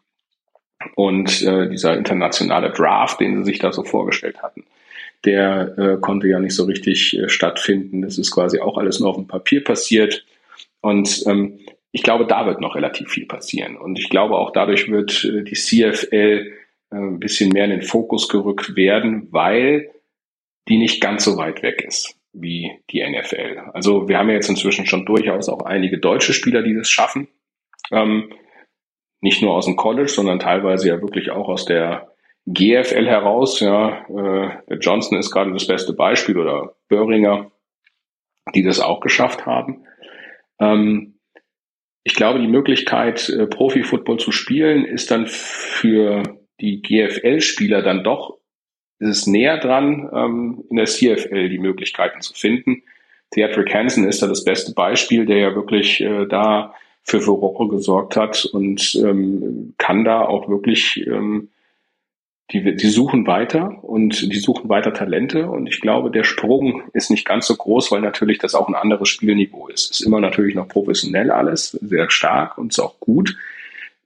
Und 0.96 1.44
äh, 1.44 1.70
dieser 1.70 1.96
internationale 1.96 2.72
Draft, 2.72 3.20
den 3.20 3.38
sie 3.38 3.44
sich 3.44 3.60
da 3.60 3.72
so 3.72 3.84
vorgestellt 3.84 4.42
hatten, 4.42 4.66
der 5.26 5.78
äh, 5.78 5.98
konnte 6.02 6.28
ja 6.28 6.40
nicht 6.40 6.56
so 6.56 6.66
richtig 6.66 7.18
äh, 7.18 7.30
stattfinden. 7.30 8.02
Das 8.02 8.18
ist 8.18 8.32
quasi 8.32 8.60
auch 8.60 8.78
alles 8.78 9.00
nur 9.00 9.10
auf 9.10 9.16
dem 9.16 9.28
Papier 9.28 9.64
passiert. 9.64 10.26
Und 10.82 11.24
ähm, 11.28 11.60
ich 11.92 12.04
glaube, 12.04 12.26
da 12.26 12.46
wird 12.46 12.62
noch 12.62 12.76
relativ 12.76 13.10
viel 13.10 13.28
passieren. 13.28 13.78
Und 13.78 14.00
ich 14.00 14.10
glaube, 14.10 14.36
auch 14.38 14.52
dadurch 14.52 14.90
wird 14.90 15.24
äh, 15.24 15.44
die 15.44 15.54
CFL 15.54 16.52
äh, 16.92 16.96
ein 16.96 17.20
bisschen 17.20 17.50
mehr 17.50 17.66
in 17.66 17.72
den 17.72 17.82
Fokus 17.84 18.28
gerückt 18.28 18.76
werden, 18.76 19.28
weil 19.32 19.92
die 20.68 20.78
nicht 20.78 21.02
ganz 21.02 21.24
so 21.24 21.38
weit 21.38 21.62
weg 21.62 21.84
ist 21.88 22.16
wie 22.34 22.72
die 22.90 23.04
NFL. 23.04 23.72
Also 23.74 24.08
wir 24.08 24.18
haben 24.18 24.30
ja 24.30 24.36
jetzt 24.36 24.50
inzwischen 24.50 24.86
schon 24.86 25.06
durchaus 25.06 25.50
auch 25.50 25.64
einige 25.64 25.98
deutsche 25.98 26.34
Spieler, 26.34 26.64
die 26.64 26.74
das 26.74 26.90
schaffen. 26.90 27.28
Ähm, 27.92 28.34
nicht 29.22 29.42
nur 29.42 29.54
aus 29.54 29.66
dem 29.66 29.76
College, 29.76 30.10
sondern 30.10 30.40
teilweise 30.40 30.88
ja 30.88 31.02
wirklich 31.02 31.30
auch 31.32 31.48
aus 31.48 31.66
der 31.66 32.12
GFL 32.48 33.08
heraus. 33.08 33.60
Ja, 33.60 34.06
äh, 34.10 34.76
Johnson 34.76 35.18
ist 35.18 35.32
gerade 35.32 35.54
das 35.54 35.68
beste 35.68 35.94
Beispiel 35.94 36.38
oder 36.38 36.76
Böhringer, 36.88 37.52
die 38.56 38.64
das 38.64 38.80
auch 38.80 39.00
geschafft 39.00 39.46
haben. 39.46 39.86
Ähm, 40.60 41.20
ich 42.04 42.16
glaube, 42.16 42.40
die 42.40 42.48
Möglichkeit, 42.48 43.30
äh, 43.30 43.46
Profi-Football 43.46 44.18
zu 44.18 44.32
spielen, 44.32 44.86
ist 44.86 45.12
dann 45.12 45.28
für 45.28 46.24
die 46.60 46.82
GFL-Spieler 46.82 47.84
dann 47.84 48.04
doch 48.04 48.42
ist 49.02 49.18
es 49.18 49.28
näher 49.28 49.58
dran, 49.58 50.10
ähm, 50.14 50.64
in 50.70 50.76
der 50.78 50.86
CFL 50.86 51.50
die 51.50 51.58
Möglichkeiten 51.58 52.22
zu 52.22 52.34
finden. 52.34 52.84
Theatric 53.32 53.74
Hansen 53.74 54.08
ist 54.08 54.22
da 54.22 54.28
das 54.28 54.44
beste 54.44 54.74
Beispiel, 54.74 55.26
der 55.26 55.38
ja 55.38 55.56
wirklich 55.56 56.02
äh, 56.02 56.28
da 56.28 56.76
für 57.04 57.22
Furore 57.22 57.68
gesorgt 57.68 58.16
hat 58.16 58.46
und 58.46 58.96
ähm, 58.96 59.74
kann 59.78 60.04
da 60.04 60.22
auch 60.22 60.50
wirklich, 60.50 61.06
ähm, 61.08 61.50
die, 62.52 62.76
die 62.76 62.90
suchen 62.90 63.26
weiter 63.28 63.84
und 63.84 64.32
die 64.32 64.40
suchen 64.40 64.70
weiter 64.70 64.94
Talente 64.94 65.48
und 65.48 65.68
ich 65.68 65.80
glaube, 65.80 66.12
der 66.12 66.24
Sprung 66.24 66.84
ist 66.94 67.10
nicht 67.10 67.26
ganz 67.26 67.48
so 67.48 67.56
groß, 67.56 67.92
weil 67.92 68.02
natürlich 68.02 68.40
das 68.40 68.56
auch 68.56 68.68
ein 68.68 68.76
anderes 68.76 69.10
Spielniveau 69.10 69.68
ist. 69.68 69.92
Ist 69.92 70.02
immer 70.02 70.20
natürlich 70.20 70.56
noch 70.56 70.68
professionell 70.68 71.32
alles, 71.32 71.72
sehr 71.72 72.10
stark 72.10 72.58
und 72.58 72.72
ist 72.72 72.80
auch 72.80 73.00
gut. 73.00 73.36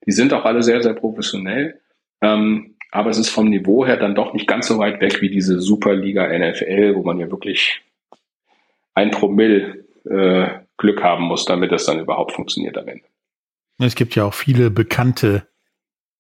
Die 0.05 0.12
sind 0.12 0.34
auch 0.34 0.45
alle 0.45 0.62
sehr, 0.62 0.81
sehr 0.81 0.93
professionell. 0.93 1.79
Ähm, 2.21 2.75
aber 2.91 3.10
es 3.10 3.17
ist 3.17 3.29
vom 3.29 3.49
Niveau 3.49 3.86
her 3.86 3.97
dann 3.97 4.15
doch 4.15 4.34
nicht 4.34 4.47
ganz 4.47 4.67
so 4.67 4.77
weit 4.77 5.01
weg 5.01 5.21
wie 5.21 5.29
diese 5.29 5.60
Superliga 5.60 6.27
NFL, 6.27 6.95
wo 6.95 7.03
man 7.03 7.19
ja 7.19 7.29
wirklich 7.29 7.81
ein 8.93 9.12
Promille 9.12 9.84
äh, 10.10 10.64
Glück 10.77 11.01
haben 11.01 11.23
muss, 11.23 11.45
damit 11.45 11.71
das 11.71 11.85
dann 11.85 11.99
überhaupt 11.99 12.33
funktioniert 12.33 12.77
am 12.77 12.88
Ende. 12.88 13.05
Es 13.79 13.95
gibt 13.95 14.15
ja 14.15 14.25
auch 14.25 14.33
viele 14.33 14.71
bekannte 14.71 15.47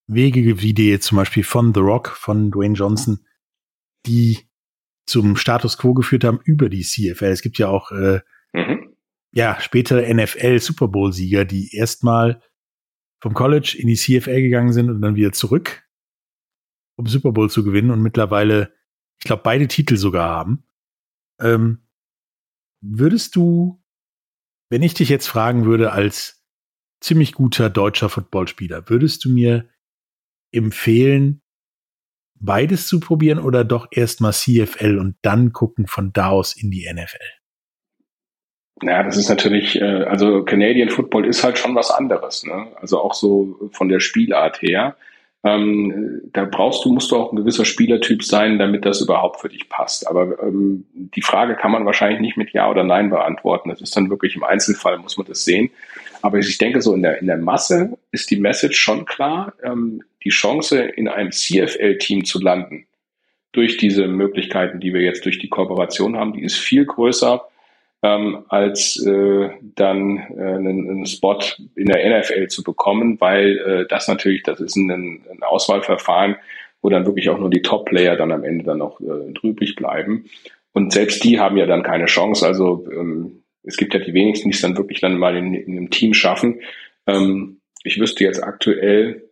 Wege, 0.07 0.61
wie 0.61 0.73
die 0.73 0.99
zum 0.99 1.17
Beispiel 1.17 1.43
von 1.43 1.73
The 1.73 1.79
Rock, 1.79 2.09
von 2.09 2.51
Dwayne 2.51 2.75
Johnson, 2.75 3.25
die 4.05 4.39
zum 5.05 5.35
Status 5.35 5.77
quo 5.77 5.93
geführt 5.93 6.23
haben 6.23 6.39
über 6.43 6.69
die 6.69 6.81
CFL. 6.81 7.25
Es 7.25 7.41
gibt 7.41 7.57
ja 7.57 7.69
auch 7.69 7.91
äh, 7.91 8.21
mhm. 8.53 8.95
ja 9.31 9.59
spätere 9.59 10.13
NFL 10.13 10.59
Super 10.59 10.87
Bowl 10.87 11.13
Sieger, 11.13 11.45
die 11.45 11.75
erstmal 11.75 12.41
vom 13.21 13.33
College 13.33 13.75
in 13.79 13.87
die 13.87 13.95
CFL 13.95 14.41
gegangen 14.41 14.73
sind 14.73 14.89
und 14.89 15.01
dann 15.01 15.15
wieder 15.15 15.31
zurück, 15.31 15.87
um 16.97 17.07
Super 17.07 17.31
Bowl 17.31 17.49
zu 17.49 17.63
gewinnen 17.63 17.91
und 17.91 18.01
mittlerweile, 18.01 18.73
ich 19.19 19.25
glaube, 19.25 19.43
beide 19.43 19.67
Titel 19.67 19.97
sogar 19.97 20.29
haben. 20.29 20.63
Ähm, 21.39 21.87
würdest 22.81 23.35
du 23.35 23.83
wenn 24.69 24.83
ich 24.83 24.93
dich 24.93 25.09
jetzt 25.09 25.27
fragen 25.27 25.65
würde 25.65 25.91
als 25.91 26.43
ziemlich 27.01 27.33
guter 27.33 27.69
deutscher 27.69 28.09
Footballspieler, 28.09 28.89
würdest 28.89 29.25
du 29.25 29.29
mir 29.29 29.69
empfehlen, 30.51 31.41
beides 32.35 32.87
zu 32.87 32.99
probieren 32.99 33.39
oder 33.39 33.63
doch 33.63 33.87
erstmal 33.91 34.33
CFL 34.33 34.99
und 34.99 35.15
dann 35.21 35.51
gucken 35.53 35.87
von 35.87 36.13
da 36.13 36.29
aus 36.29 36.55
in 36.55 36.71
die 36.71 36.89
NFL? 36.91 37.17
Ja, 38.81 39.03
das 39.03 39.17
ist 39.17 39.29
natürlich, 39.29 39.79
äh, 39.79 40.03
also 40.03 40.43
Canadian 40.43 40.89
Football 40.89 41.25
ist 41.25 41.43
halt 41.43 41.57
schon 41.57 41.75
was 41.75 41.91
anderes, 41.91 42.43
ne? 42.43 42.75
Also 42.75 42.99
auch 42.99 43.13
so 43.13 43.69
von 43.71 43.87
der 43.87 44.01
Spielart 44.01 44.61
her. 44.61 44.97
Ähm, 45.45 46.21
da 46.33 46.45
brauchst 46.45 46.83
du, 46.83 46.91
musst 46.91 47.11
du 47.11 47.17
auch 47.17 47.31
ein 47.31 47.35
gewisser 47.35 47.65
Spielertyp 47.65 48.23
sein, 48.23 48.57
damit 48.57 48.83
das 48.83 48.99
überhaupt 48.99 49.41
für 49.41 49.49
dich 49.49 49.69
passt. 49.69 50.07
Aber 50.07 50.41
ähm, 50.41 50.85
die 50.95 51.21
Frage 51.21 51.55
kann 51.55 51.71
man 51.71 51.85
wahrscheinlich 51.85 52.19
nicht 52.19 52.35
mit 52.35 52.51
Ja 52.51 52.67
oder 52.67 52.83
Nein 52.83 53.11
beantworten. 53.11 53.69
Das 53.69 53.79
ist 53.79 53.95
dann 53.95 54.09
wirklich 54.09 54.35
im 54.35 54.43
Einzelfall, 54.43 54.97
muss 54.97 55.17
man 55.17 55.27
das 55.27 55.45
sehen. 55.45 55.69
Aber 56.23 56.39
ich 56.39 56.57
denke, 56.57 56.81
so 56.81 56.95
in 56.95 57.03
der, 57.03 57.19
in 57.21 57.27
der 57.27 57.37
Masse 57.37 57.95
ist 58.11 58.31
die 58.31 58.39
Message 58.39 58.79
schon 58.79 59.05
klar. 59.05 59.53
Ähm, 59.63 60.01
die 60.23 60.29
Chance, 60.29 60.79
in 60.79 61.07
einem 61.07 61.31
CFL-Team 61.31 62.25
zu 62.25 62.41
landen, 62.41 62.87
durch 63.51 63.77
diese 63.77 64.07
Möglichkeiten, 64.07 64.79
die 64.79 64.95
wir 64.95 65.01
jetzt 65.01 65.25
durch 65.25 65.37
die 65.37 65.49
Kooperation 65.49 66.17
haben, 66.17 66.33
die 66.33 66.43
ist 66.43 66.57
viel 66.57 66.85
größer, 66.85 67.47
ähm, 68.05 68.45
als 68.49 69.03
äh, 69.03 69.49
dann 69.61 70.17
äh, 70.17 70.41
einen, 70.41 70.89
einen, 70.89 71.05
Spot 71.07 71.39
in 71.75 71.87
der 71.87 72.19
NFL 72.19 72.47
zu 72.49 72.61
bekommen, 72.61 73.19
weil 73.19 73.57
äh, 73.57 73.87
das 73.87 74.07
natürlich, 74.07 74.43
das 74.43 74.59
ist 74.59 74.75
ein, 74.75 74.91
ein, 74.91 75.41
Auswahlverfahren, 75.41 76.35
wo 76.83 76.89
dann 76.89 77.07
wirklich 77.07 77.29
auch 77.31 77.39
nur 77.39 77.49
die 77.49 77.63
Top-Player 77.63 78.15
dann 78.15 78.31
am 78.31 78.43
Ende 78.43 78.63
dann 78.63 78.77
noch 78.77 79.01
äh, 79.01 79.33
drübrig 79.33 79.75
bleiben. 79.75 80.25
Und 80.71 80.93
selbst 80.93 81.23
die 81.23 81.39
haben 81.39 81.57
ja 81.57 81.65
dann 81.65 81.81
keine 81.81 82.05
Chance. 82.05 82.45
Also 82.45 82.85
ähm, 82.91 83.41
es 83.63 83.75
gibt 83.75 83.95
ja 83.95 83.99
die 83.99 84.13
wenigsten, 84.13 84.49
die 84.49 84.55
es 84.55 84.61
dann 84.61 84.77
wirklich 84.77 85.01
dann 85.01 85.17
mal 85.17 85.35
in, 85.35 85.55
in 85.55 85.71
einem 85.75 85.89
Team 85.89 86.13
schaffen. 86.13 86.61
Ähm, 87.07 87.59
ich 87.83 87.99
wüsste 87.99 88.23
jetzt 88.23 88.43
aktuell, 88.43 89.31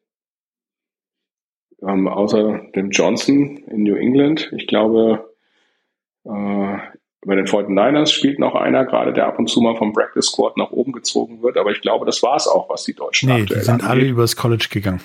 ähm, 1.84 2.08
außer 2.08 2.72
dem 2.76 2.90
Johnson 2.90 3.58
in 3.68 3.84
New 3.84 3.96
England, 3.96 4.52
ich 4.56 4.66
glaube, 4.66 5.32
äh, 6.26 6.78
bei 7.26 7.36
den 7.36 7.46
49ers 7.46 8.12
spielt 8.12 8.40
noch 8.40 8.56
einer, 8.56 8.86
gerade 8.86 9.14
der 9.14 9.28
ab 9.28 9.40
und 9.40 9.48
zu 9.48 9.62
mal 9.62 9.76
vom 9.76 9.94
Practice 9.94 10.26
Squad 10.26 10.58
nach 10.58 10.72
oben 10.72 10.92
gezogen 10.92 11.42
wird, 11.42 11.58
aber 11.58 11.72
ich 11.72 11.82
glaube, 11.82 12.06
das 12.06 12.22
war 12.24 12.36
es 12.36 12.48
auch, 12.48 12.70
was 12.70 12.84
die 12.84 12.94
Deutschen 12.94 13.30
nee, 13.30 13.42
aktuell 13.42 13.60
die 13.60 13.66
sind 13.66 13.74
angeht. 13.76 13.90
alle 13.90 14.06
übers 14.06 14.36
College 14.36 14.68
gegangen. 14.70 15.02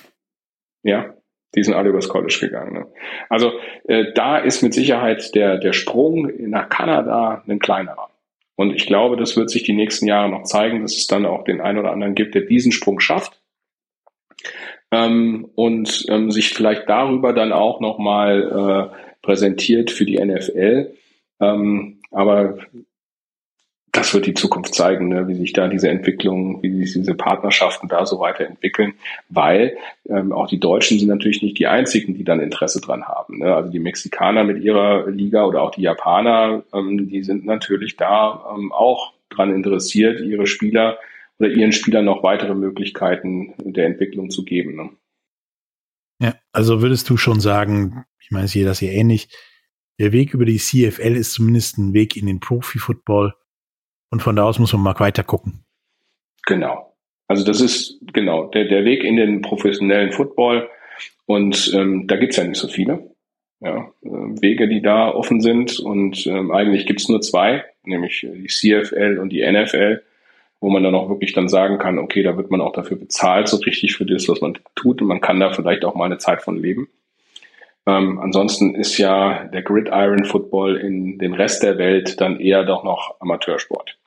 Ja, 0.82 1.14
die 1.54 1.62
sind 1.62 1.74
alle 1.74 1.90
übers 1.90 2.08
College 2.08 2.36
gegangen. 2.40 2.72
Ne? 2.72 2.86
Also 3.28 3.52
äh, 3.84 4.12
da 4.14 4.38
ist 4.38 4.62
mit 4.62 4.74
Sicherheit 4.74 5.34
der, 5.34 5.58
der 5.58 5.72
Sprung 5.72 6.30
nach 6.50 6.68
Kanada 6.68 7.42
ein 7.46 7.58
kleinerer. 7.58 8.10
Und 8.56 8.74
ich 8.74 8.86
glaube, 8.86 9.16
das 9.16 9.36
wird 9.36 9.50
sich 9.50 9.62
die 9.62 9.72
nächsten 9.72 10.06
Jahre 10.06 10.28
noch 10.28 10.42
zeigen, 10.42 10.82
dass 10.82 10.96
es 10.96 11.06
dann 11.06 11.26
auch 11.26 11.44
den 11.44 11.60
einen 11.60 11.78
oder 11.78 11.92
anderen 11.92 12.14
gibt, 12.14 12.34
der 12.34 12.42
diesen 12.42 12.72
Sprung 12.72 13.00
schafft. 13.00 13.40
Ähm, 14.90 15.48
und 15.54 16.06
ähm, 16.08 16.30
sich 16.30 16.54
vielleicht 16.54 16.88
darüber 16.88 17.32
dann 17.32 17.52
auch 17.52 17.80
nochmal 17.80 18.90
äh, 18.92 18.96
präsentiert 19.22 19.90
für 19.90 20.04
die 20.04 20.18
NFL. 20.18 20.94
Ähm, 21.40 21.97
aber 22.10 22.58
das 23.92 24.14
wird 24.14 24.26
die 24.26 24.34
Zukunft 24.34 24.74
zeigen, 24.74 25.08
ne, 25.08 25.26
wie 25.28 25.34
sich 25.34 25.52
da 25.52 25.66
diese 25.66 25.88
Entwicklung, 25.88 26.62
wie 26.62 26.84
sich 26.84 26.92
diese 26.92 27.14
Partnerschaften 27.14 27.88
da 27.88 28.06
so 28.06 28.20
weiterentwickeln, 28.20 28.94
weil 29.28 29.76
ähm, 30.08 30.32
auch 30.32 30.46
die 30.46 30.60
Deutschen 30.60 30.98
sind 30.98 31.08
natürlich 31.08 31.42
nicht 31.42 31.58
die 31.58 31.66
einzigen, 31.66 32.14
die 32.14 32.24
dann 32.24 32.40
Interesse 32.40 32.80
dran 32.80 33.04
haben. 33.04 33.38
Ne? 33.38 33.54
Also 33.54 33.70
die 33.70 33.78
Mexikaner 33.78 34.44
mit 34.44 34.62
ihrer 34.62 35.08
Liga 35.10 35.44
oder 35.44 35.62
auch 35.62 35.70
die 35.70 35.82
Japaner, 35.82 36.62
ähm, 36.72 37.08
die 37.08 37.22
sind 37.22 37.44
natürlich 37.46 37.96
da 37.96 38.54
ähm, 38.56 38.72
auch 38.72 39.12
dran 39.30 39.54
interessiert, 39.54 40.20
ihre 40.20 40.46
Spieler 40.46 40.98
oder 41.38 41.48
ihren 41.48 41.72
Spielern 41.72 42.04
noch 42.04 42.22
weitere 42.22 42.54
Möglichkeiten 42.54 43.54
der 43.58 43.86
Entwicklung 43.86 44.30
zu 44.30 44.44
geben. 44.44 44.76
Ne? 44.76 44.90
Ja, 46.20 46.34
also 46.52 46.82
würdest 46.82 47.08
du 47.10 47.16
schon 47.16 47.40
sagen, 47.40 48.04
ich 48.20 48.30
meine, 48.30 48.46
ich 48.46 48.52
sehe 48.52 48.64
das 48.64 48.80
hier 48.80 48.92
ähnlich, 48.92 49.28
der 49.98 50.12
Weg 50.12 50.34
über 50.34 50.44
die 50.44 50.58
CFL 50.58 51.16
ist 51.16 51.32
zumindest 51.32 51.78
ein 51.78 51.92
Weg 51.92 52.16
in 52.16 52.26
den 52.26 52.40
Profi-Football. 52.40 53.34
Und 54.10 54.22
von 54.22 54.36
da 54.36 54.44
aus 54.44 54.58
muss 54.58 54.72
man 54.72 54.82
mal 54.82 54.98
weiter 54.98 55.24
gucken. 55.24 55.64
Genau. 56.46 56.96
Also 57.26 57.44
das 57.44 57.60
ist 57.60 58.00
genau 58.12 58.46
der, 58.46 58.64
der 58.64 58.84
Weg 58.84 59.04
in 59.04 59.16
den 59.16 59.42
professionellen 59.42 60.12
Football. 60.12 60.68
Und 61.26 61.72
ähm, 61.74 62.06
da 62.06 62.16
gibt's 62.16 62.36
ja 62.36 62.44
nicht 62.44 62.58
so 62.58 62.68
viele 62.68 63.14
ja, 63.60 63.92
äh, 64.02 64.08
Wege, 64.40 64.68
die 64.68 64.80
da 64.80 65.10
offen 65.10 65.40
sind. 65.40 65.78
Und 65.78 66.26
ähm, 66.26 66.50
eigentlich 66.50 66.86
gibt's 66.86 67.08
nur 67.08 67.20
zwei, 67.20 67.64
nämlich 67.84 68.20
die 68.20 68.46
CFL 68.46 69.18
und 69.20 69.30
die 69.30 69.44
NFL, 69.44 70.02
wo 70.60 70.70
man 70.70 70.82
dann 70.82 70.94
auch 70.94 71.10
wirklich 71.10 71.34
dann 71.34 71.48
sagen 71.48 71.78
kann, 71.78 71.98
okay, 71.98 72.22
da 72.22 72.36
wird 72.36 72.50
man 72.50 72.60
auch 72.60 72.72
dafür 72.72 72.96
bezahlt, 72.96 73.48
so 73.48 73.58
richtig 73.58 73.96
für 73.96 74.06
das, 74.06 74.28
was 74.28 74.40
man 74.40 74.58
tut. 74.74 75.02
Und 75.02 75.08
man 75.08 75.20
kann 75.20 75.40
da 75.40 75.52
vielleicht 75.52 75.84
auch 75.84 75.94
mal 75.94 76.06
eine 76.06 76.18
Zeit 76.18 76.42
von 76.42 76.56
leben. 76.56 76.88
Ähm, 77.88 78.18
ansonsten 78.18 78.74
ist 78.74 78.98
ja 78.98 79.48
der 79.48 79.62
Gridiron 79.62 80.26
Football 80.26 80.76
in 80.76 81.18
den 81.18 81.32
Rest 81.32 81.62
der 81.62 81.78
Welt 81.78 82.20
dann 82.20 82.38
eher 82.38 82.64
doch 82.66 82.84
noch 82.84 83.16
Amateursport. 83.20 83.98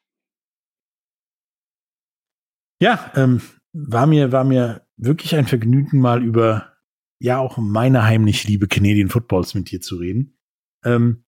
Ja, 2.79 3.11
ähm, 3.15 3.41
war 3.73 4.05
mir, 4.05 4.31
war 4.31 4.43
mir 4.43 4.85
wirklich 4.97 5.35
ein 5.35 5.47
Vergnügen, 5.47 5.99
mal 5.99 6.23
über 6.23 6.73
ja 7.19 7.39
auch 7.39 7.57
meine 7.57 8.03
heimlich 8.03 8.43
liebe 8.43 8.67
Canadian 8.67 9.09
Footballs 9.09 9.55
mit 9.55 9.71
dir 9.71 9.81
zu 9.81 9.95
reden. 9.95 10.37
Ähm, 10.85 11.25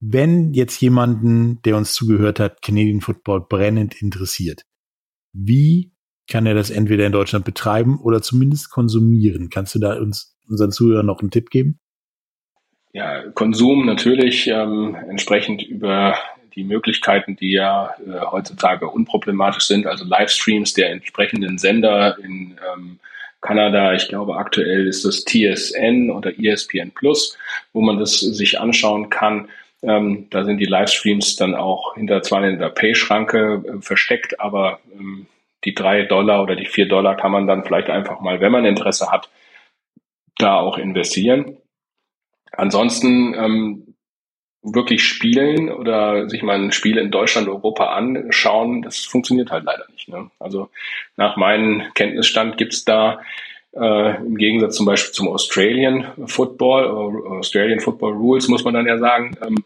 wenn 0.00 0.54
jetzt 0.54 0.80
jemanden, 0.80 1.60
der 1.62 1.76
uns 1.76 1.92
zugehört 1.92 2.40
hat, 2.40 2.62
Canadian 2.62 3.02
Football 3.02 3.46
brennend 3.46 4.00
interessiert, 4.00 4.62
wie 5.34 5.92
kann 6.28 6.46
er 6.46 6.54
das 6.54 6.70
entweder 6.70 7.06
in 7.06 7.12
Deutschland 7.12 7.44
betreiben 7.44 8.00
oder 8.00 8.22
zumindest 8.22 8.70
konsumieren? 8.70 9.50
Kannst 9.50 9.74
du 9.74 9.78
da 9.78 9.98
uns 9.98 10.35
unseren 10.48 10.72
Zuhörern 10.72 11.06
noch 11.06 11.20
einen 11.20 11.30
Tipp 11.30 11.50
geben? 11.50 11.78
Ja, 12.92 13.22
Konsum 13.34 13.84
natürlich 13.84 14.46
ähm, 14.46 14.96
entsprechend 15.08 15.62
über 15.62 16.16
die 16.54 16.64
Möglichkeiten, 16.64 17.36
die 17.36 17.52
ja 17.52 17.94
äh, 18.06 18.20
heutzutage 18.30 18.88
unproblematisch 18.88 19.64
sind, 19.64 19.86
also 19.86 20.04
Livestreams 20.04 20.72
der 20.72 20.90
entsprechenden 20.90 21.58
Sender 21.58 22.16
in 22.18 22.56
ähm, 22.74 22.98
Kanada, 23.42 23.92
ich 23.92 24.08
glaube 24.08 24.36
aktuell 24.36 24.86
ist 24.86 25.04
das 25.04 25.24
TSN 25.24 26.10
oder 26.10 26.32
ESPN 26.38 26.90
Plus, 26.92 27.36
wo 27.72 27.82
man 27.82 27.98
das 27.98 28.18
sich 28.18 28.58
anschauen 28.58 29.10
kann. 29.10 29.48
Ähm, 29.82 30.28
da 30.30 30.44
sind 30.44 30.58
die 30.58 30.64
Livestreams 30.64 31.36
dann 31.36 31.54
auch 31.54 31.94
hinter 31.94 32.22
zwar 32.22 32.42
in 32.48 32.58
der 32.58 32.70
Pay-Schranke 32.70 33.62
äh, 33.64 33.82
versteckt, 33.82 34.40
aber 34.40 34.80
ähm, 34.98 35.26
die 35.64 35.74
drei 35.74 36.02
Dollar 36.02 36.42
oder 36.42 36.56
die 36.56 36.66
vier 36.66 36.88
Dollar 36.88 37.16
kann 37.16 37.32
man 37.32 37.46
dann 37.46 37.64
vielleicht 37.64 37.90
einfach 37.90 38.20
mal, 38.20 38.40
wenn 38.40 38.52
man 38.52 38.64
Interesse 38.64 39.10
hat, 39.10 39.28
da 40.38 40.58
auch 40.60 40.78
investieren. 40.78 41.56
Ansonsten 42.52 43.34
ähm, 43.34 43.94
wirklich 44.62 45.04
spielen 45.04 45.70
oder 45.70 46.28
sich 46.28 46.42
mal 46.42 46.56
ein 46.56 46.72
Spiel 46.72 46.98
in 46.98 47.10
Deutschland, 47.10 47.48
Europa 47.48 47.94
anschauen, 47.94 48.82
das 48.82 48.98
funktioniert 49.04 49.50
halt 49.50 49.64
leider 49.64 49.86
nicht. 49.92 50.08
Ne? 50.08 50.30
Also 50.38 50.70
nach 51.16 51.36
meinem 51.36 51.82
Kenntnisstand 51.94 52.56
gibt's 52.56 52.84
da 52.84 53.20
Äh, 53.78 54.16
Im 54.24 54.38
Gegensatz 54.38 54.76
zum 54.76 54.86
Beispiel 54.86 55.12
zum 55.12 55.28
Australian 55.28 56.06
Football, 56.26 56.86
Australian 57.40 57.80
Football 57.80 58.14
Rules 58.14 58.48
muss 58.48 58.64
man 58.64 58.72
dann 58.72 58.86
ja 58.86 58.96
sagen, 58.96 59.36
ähm, 59.46 59.64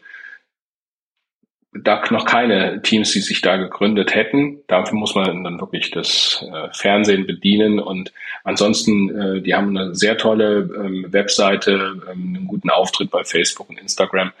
da 1.73 2.03
noch 2.09 2.25
keine 2.25 2.81
Teams, 2.81 3.11
die 3.13 3.21
sich 3.21 3.41
da 3.41 3.55
gegründet 3.55 4.13
hätten. 4.13 4.59
Dafür 4.67 4.97
muss 4.97 5.15
man 5.15 5.43
dann 5.43 5.59
wirklich 5.59 5.89
das 5.91 6.45
äh, 6.51 6.67
Fernsehen 6.73 7.25
bedienen 7.25 7.79
und 7.79 8.11
ansonsten, 8.43 9.09
äh, 9.09 9.41
die 9.41 9.55
haben 9.55 9.77
eine 9.77 9.95
sehr 9.95 10.17
tolle 10.17 10.69
ähm, 10.75 11.05
Webseite, 11.09 12.01
ähm, 12.11 12.35
einen 12.35 12.47
guten 12.47 12.69
Auftritt 12.69 13.09
bei 13.09 13.23
Facebook 13.23 13.69
und 13.69 13.79
Instagram. 13.79 14.33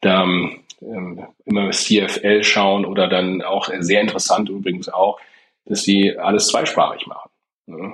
Da 0.00 0.24
ähm, 0.24 1.26
immer 1.44 1.70
CFL 1.70 2.42
schauen 2.42 2.86
oder 2.86 3.06
dann 3.06 3.42
auch 3.42 3.68
sehr 3.80 4.00
interessant 4.00 4.48
übrigens 4.48 4.88
auch, 4.88 5.20
dass 5.66 5.82
die 5.82 6.18
alles 6.18 6.48
zweisprachig 6.48 7.06
machen. 7.06 7.31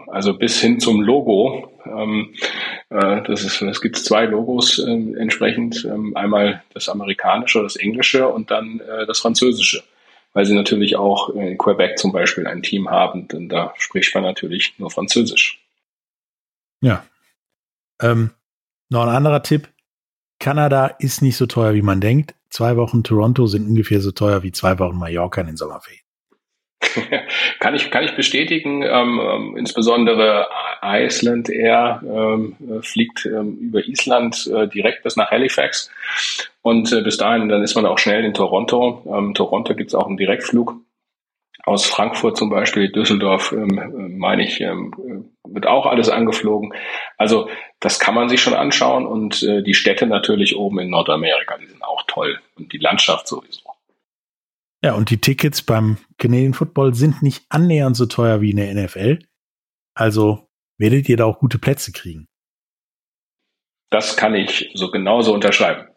Also 0.06 0.34
bis 0.34 0.60
hin 0.60 0.80
zum 0.80 1.02
Logo. 1.02 1.72
Ähm, 1.84 2.34
äh, 2.88 3.22
das 3.22 3.44
ist, 3.44 3.60
es 3.60 3.80
gibt 3.80 3.96
zwei 3.96 4.24
Logos 4.24 4.78
äh, 4.78 4.90
entsprechend. 4.90 5.84
Ähm, 5.84 6.16
einmal 6.16 6.62
das 6.72 6.88
amerikanische, 6.88 7.62
das 7.62 7.76
englische 7.76 8.28
und 8.28 8.50
dann 8.50 8.80
äh, 8.80 9.06
das 9.06 9.20
französische. 9.20 9.82
Weil 10.32 10.46
sie 10.46 10.54
natürlich 10.54 10.96
auch 10.96 11.30
in 11.30 11.58
Quebec 11.58 11.98
zum 11.98 12.12
Beispiel 12.12 12.46
ein 12.46 12.62
Team 12.62 12.90
haben, 12.90 13.28
denn 13.28 13.48
da 13.48 13.74
spricht 13.76 14.14
man 14.14 14.24
natürlich 14.24 14.74
nur 14.78 14.90
Französisch. 14.90 15.60
Ja. 16.80 17.04
Ähm, 18.00 18.30
noch 18.90 19.02
ein 19.02 19.14
anderer 19.14 19.42
Tipp. 19.42 19.68
Kanada 20.38 20.86
ist 20.86 21.22
nicht 21.22 21.36
so 21.36 21.46
teuer, 21.46 21.74
wie 21.74 21.82
man 21.82 22.00
denkt. 22.00 22.34
Zwei 22.50 22.76
Wochen 22.76 23.02
Toronto 23.02 23.46
sind 23.46 23.66
ungefähr 23.66 24.00
so 24.00 24.12
teuer 24.12 24.42
wie 24.42 24.52
zwei 24.52 24.78
Wochen 24.78 24.96
Mallorca 24.96 25.40
in 25.40 25.48
den 25.48 25.56
Sommerferien. 25.56 26.07
kann 27.60 27.74
ich 27.74 27.90
kann 27.90 28.04
ich 28.04 28.14
bestätigen. 28.14 28.82
Ähm, 28.82 29.20
ähm, 29.20 29.56
insbesondere 29.56 30.48
Iceland 30.82 31.50
Air 31.50 32.00
ähm, 32.04 32.56
fliegt 32.82 33.26
ähm, 33.26 33.56
über 33.60 33.86
Island 33.86 34.46
äh, 34.46 34.68
direkt 34.68 35.02
bis 35.02 35.16
nach 35.16 35.30
Halifax 35.30 35.90
und 36.62 36.92
äh, 36.92 37.02
bis 37.02 37.16
dahin 37.16 37.48
dann 37.48 37.62
ist 37.62 37.74
man 37.74 37.86
auch 37.86 37.98
schnell 37.98 38.24
in 38.24 38.34
Toronto. 38.34 39.02
Ähm, 39.06 39.34
Toronto 39.34 39.74
gibt 39.74 39.90
es 39.90 39.94
auch 39.94 40.06
einen 40.06 40.16
Direktflug 40.16 40.76
aus 41.64 41.84
Frankfurt 41.84 42.38
zum 42.38 42.48
Beispiel, 42.48 42.90
Düsseldorf, 42.90 43.52
ähm, 43.52 44.16
meine 44.16 44.42
ich, 44.42 44.60
wird 44.60 45.66
auch 45.66 45.84
alles 45.84 46.08
angeflogen. 46.08 46.72
Also 47.18 47.50
das 47.80 47.98
kann 47.98 48.14
man 48.14 48.28
sich 48.28 48.40
schon 48.40 48.54
anschauen 48.54 49.06
und 49.06 49.42
äh, 49.42 49.62
die 49.62 49.74
Städte 49.74 50.06
natürlich 50.06 50.56
oben 50.56 50.78
in 50.78 50.90
Nordamerika, 50.90 51.58
die 51.58 51.66
sind 51.66 51.82
auch 51.84 52.04
toll 52.06 52.38
und 52.56 52.72
die 52.72 52.78
Landschaft 52.78 53.28
sowieso. 53.28 53.67
Ja, 54.82 54.94
und 54.94 55.10
die 55.10 55.20
Tickets 55.20 55.62
beim 55.62 55.98
Canadian 56.18 56.54
Football 56.54 56.94
sind 56.94 57.22
nicht 57.22 57.44
annähernd 57.48 57.96
so 57.96 58.06
teuer 58.06 58.40
wie 58.40 58.50
in 58.50 58.58
der 58.58 58.72
NFL. 58.74 59.18
Also 59.94 60.48
werdet 60.78 61.08
ihr 61.08 61.16
da 61.16 61.24
auch 61.24 61.40
gute 61.40 61.58
Plätze 61.58 61.90
kriegen. 61.90 62.28
Das 63.90 64.16
kann 64.16 64.34
ich 64.34 64.70
so 64.74 64.90
genauso 64.90 65.34
unterschreiben. 65.34 65.88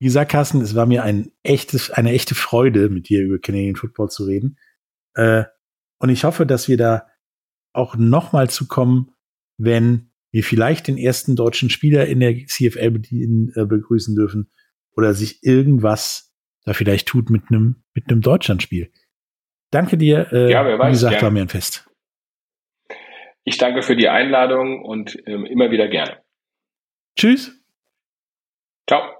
Wie 0.00 0.06
gesagt, 0.06 0.32
Carsten, 0.32 0.60
es 0.60 0.74
war 0.74 0.86
mir 0.86 1.04
ein 1.04 1.30
echtes, 1.42 1.90
eine 1.90 2.12
echte 2.12 2.34
Freude, 2.34 2.88
mit 2.88 3.08
dir 3.08 3.22
über 3.22 3.38
Canadian 3.38 3.76
Football 3.76 4.10
zu 4.10 4.24
reden. 4.24 4.58
Äh, 5.14 5.44
und 5.98 6.08
ich 6.08 6.24
hoffe, 6.24 6.46
dass 6.46 6.68
wir 6.68 6.76
da 6.76 7.06
auch 7.72 7.96
nochmal 7.96 8.50
zu 8.50 8.66
kommen, 8.66 9.12
wenn 9.58 10.10
wir 10.32 10.42
vielleicht 10.42 10.88
den 10.88 10.96
ersten 10.96 11.36
deutschen 11.36 11.70
Spieler 11.70 12.06
in 12.06 12.20
der 12.20 12.46
CFL 12.46 12.90
bedienen, 12.90 13.52
äh, 13.54 13.64
begrüßen 13.64 14.14
dürfen 14.14 14.50
oder 14.96 15.14
sich 15.14 15.42
irgendwas 15.42 16.29
da 16.64 16.72
vielleicht 16.72 17.08
tut 17.08 17.30
mit 17.30 17.44
einem 17.50 17.82
mit 17.94 18.10
einem 18.10 18.20
Deutschlandspiel. 18.20 18.90
Danke 19.70 19.96
dir. 19.96 20.32
Äh, 20.32 20.50
ja, 20.50 20.64
wer 20.64 20.78
weiß, 20.78 20.88
wie 20.88 20.92
gesagt, 20.92 21.12
gerne. 21.12 21.22
war 21.22 21.30
mir 21.30 21.42
ein 21.42 21.48
Fest. 21.48 21.88
Ich 23.44 23.58
danke 23.58 23.82
für 23.82 23.96
die 23.96 24.08
Einladung 24.08 24.84
und 24.84 25.16
ähm, 25.26 25.46
immer 25.46 25.70
wieder 25.70 25.88
gerne. 25.88 26.22
Tschüss. 27.16 27.62
Ciao. 28.88 29.19